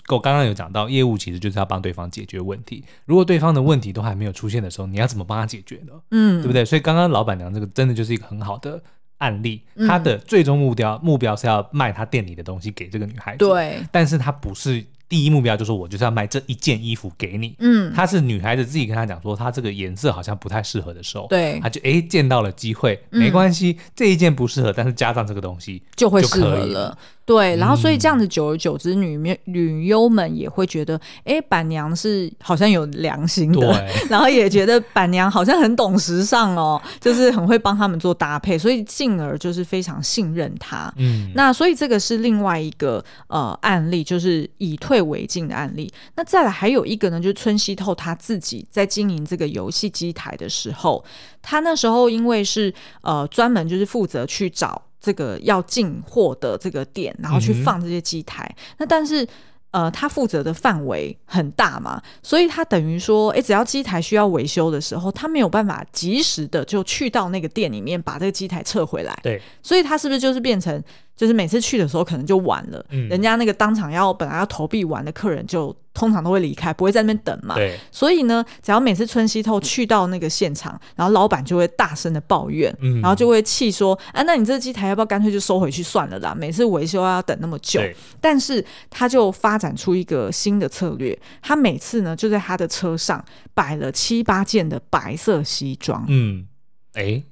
[0.08, 2.84] 我刚刚有讲到，业务其实就是要帮对方解决问题。
[3.04, 5.92] 如果对方的问题都还没有出现的时候，你要怎么帮他解决呢？
[6.10, 6.64] 嗯，对不对？
[6.64, 8.82] 所以刚刚老板娘这个真的就是一个很好的
[9.18, 13.38] 案例，她的最终目标目标是要卖她店里的东西给这个女孩子。
[13.38, 14.84] 对，但是她不是。
[15.12, 17.54] 第一目标就是我就是要卖这一件衣服给你。
[17.58, 26.96] 嗯，她是女孩子自己跟她讲说，她这个颜色好像不太适合的时候，对，她就哎见到了机会，没关系，嗯、这一件不适合，但是加上这个东西就会适合了。
[27.24, 40.92] 对，然后所以这样子，久而久之，女女女优们也会觉得，哎，板娘是好像有良心的， 然后也觉得板娘好像很懂时尚哦，就是很会帮他们做搭配，所以进而就是非常信任她。
[40.96, 45.92] 嗯，那所以这个是另外一个呃案例，就是以退为进的案例。
[46.16, 51.04] 那再来还有一个呢，就是村西透他自己在经营这个游戏机台的时候，
[51.40, 54.82] 他那时候因为是呃专门就是负责去找。
[55.02, 58.44] 这个要进货的这个店，然后去放这些机台。
[58.56, 59.26] 嗯、那但是，
[59.72, 69.18] 呃，他负责的范围很大嘛，所以他等于说，哎，只要机台需要维修的时候，他没有办法及时的就去到那个店里面把这个机台撤回来。
[69.22, 70.82] 对，所以他是不是就是变成？
[71.14, 77.54] 就是每次去的时候可能就晚了，嗯、人家那个当场要本来要投币完的客人就通常都会离开，不会在那边等嘛。
[77.54, 86.34] 对，所以呢，只要每次春熙透去到那个现场，然后老板就会大声的抱怨，嗯、然后就会气说：“啊，那你这个机台要不要干脆就收回去算了啦？
[86.34, 87.78] 每次维修要等那么久。
[87.78, 96.04] 对”但是他就发展出一个新的策略，他每次呢就在他的车上摆了七八件的白色西装。
[96.08, 96.46] 嗯，
[96.94, 97.22] 哎。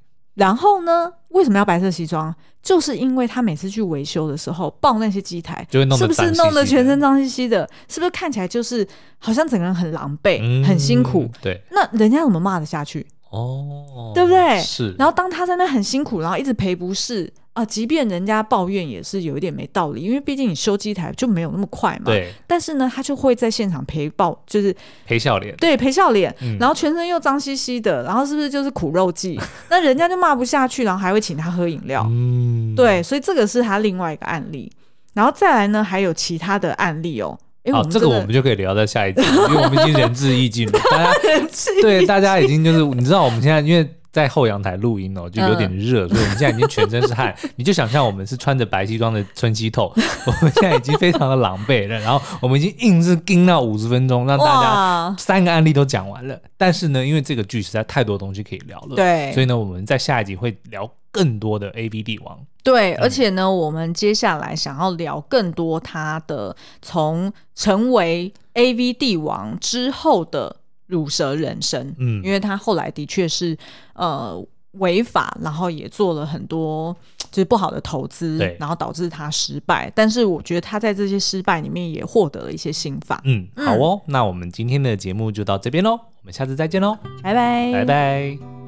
[0.40, 1.12] 然后呢？
[1.28, 2.34] 为什么要白色西装？
[2.62, 7.68] 就是因为他每次去维修的时候，抱那些机台，就会弄得是不是弄得全身脏兮兮的？
[7.88, 8.86] 是不是看起来就是
[9.18, 11.28] 好像整个人很狼狈、嗯、很辛苦？
[11.42, 13.06] 对，那人家怎么骂得下去？
[13.28, 14.58] 哦，对不对？
[14.60, 14.94] 是。
[14.98, 17.30] 然后当他在那很辛苦，然后一直赔不是。
[17.60, 22.04] 啊，即便人家抱怨也是有一点没道理，因为毕竟你修机台就没有那么快嘛。
[22.06, 22.32] 对。
[22.46, 25.54] 但是呢，他就会在现场陪抱，就是陪笑脸。
[25.56, 26.34] 对，陪笑脸。
[26.40, 26.56] 嗯。
[26.58, 29.38] 然后全身又脏兮兮的，然后是不是就是苦肉计？
[29.68, 32.06] 那人家就骂不下去，然后还会请他喝饮料。
[32.08, 32.74] 嗯。
[32.74, 34.72] 对，所以这个是他另外一个案例。
[35.12, 37.38] 然后再来呢，还有其他的案例哦。
[37.70, 40.78] 好，这个我们就可以聊到下一集，因为我们已经仁至义尽了。
[40.90, 41.12] 大家
[41.82, 43.86] 对大家已经就是你知道，我们现在因为。
[44.12, 47.32] 在后阳台录音哦，就有点热，嗯、所以我们现在已经全身是汗。
[47.54, 49.92] 你就想象我们是穿着白西装的村西透，
[50.26, 51.96] 我们现在已经非常的狼狈了。
[52.00, 56.36] 然后我们已经硬是盯到五十分钟，让大家三个案例都讲完了。
[56.56, 62.36] 但是呢，因为这个剧实在太多东西可以聊了，对，所以呢，我们在下一集会聊更多的 AV 帝王。
[62.64, 70.56] 对，而且呢，嗯、我们接下来想要聊更多他的从成为 AV 帝王之后的。
[70.90, 73.56] 鲁蛇人生，嗯，因为他后来的确是
[73.94, 74.40] 呃
[74.72, 76.94] 违法，然后也做了很多
[77.30, 79.90] 就是不好的投资，然后导致他失败。
[79.94, 83.20] 但是我觉得他在这些失败里面也获得了一些心法。
[83.24, 88.59] 嗯，好哦，嗯、那我们今天的节目就到这边喽，我们下次再见喽，拜拜，拜拜。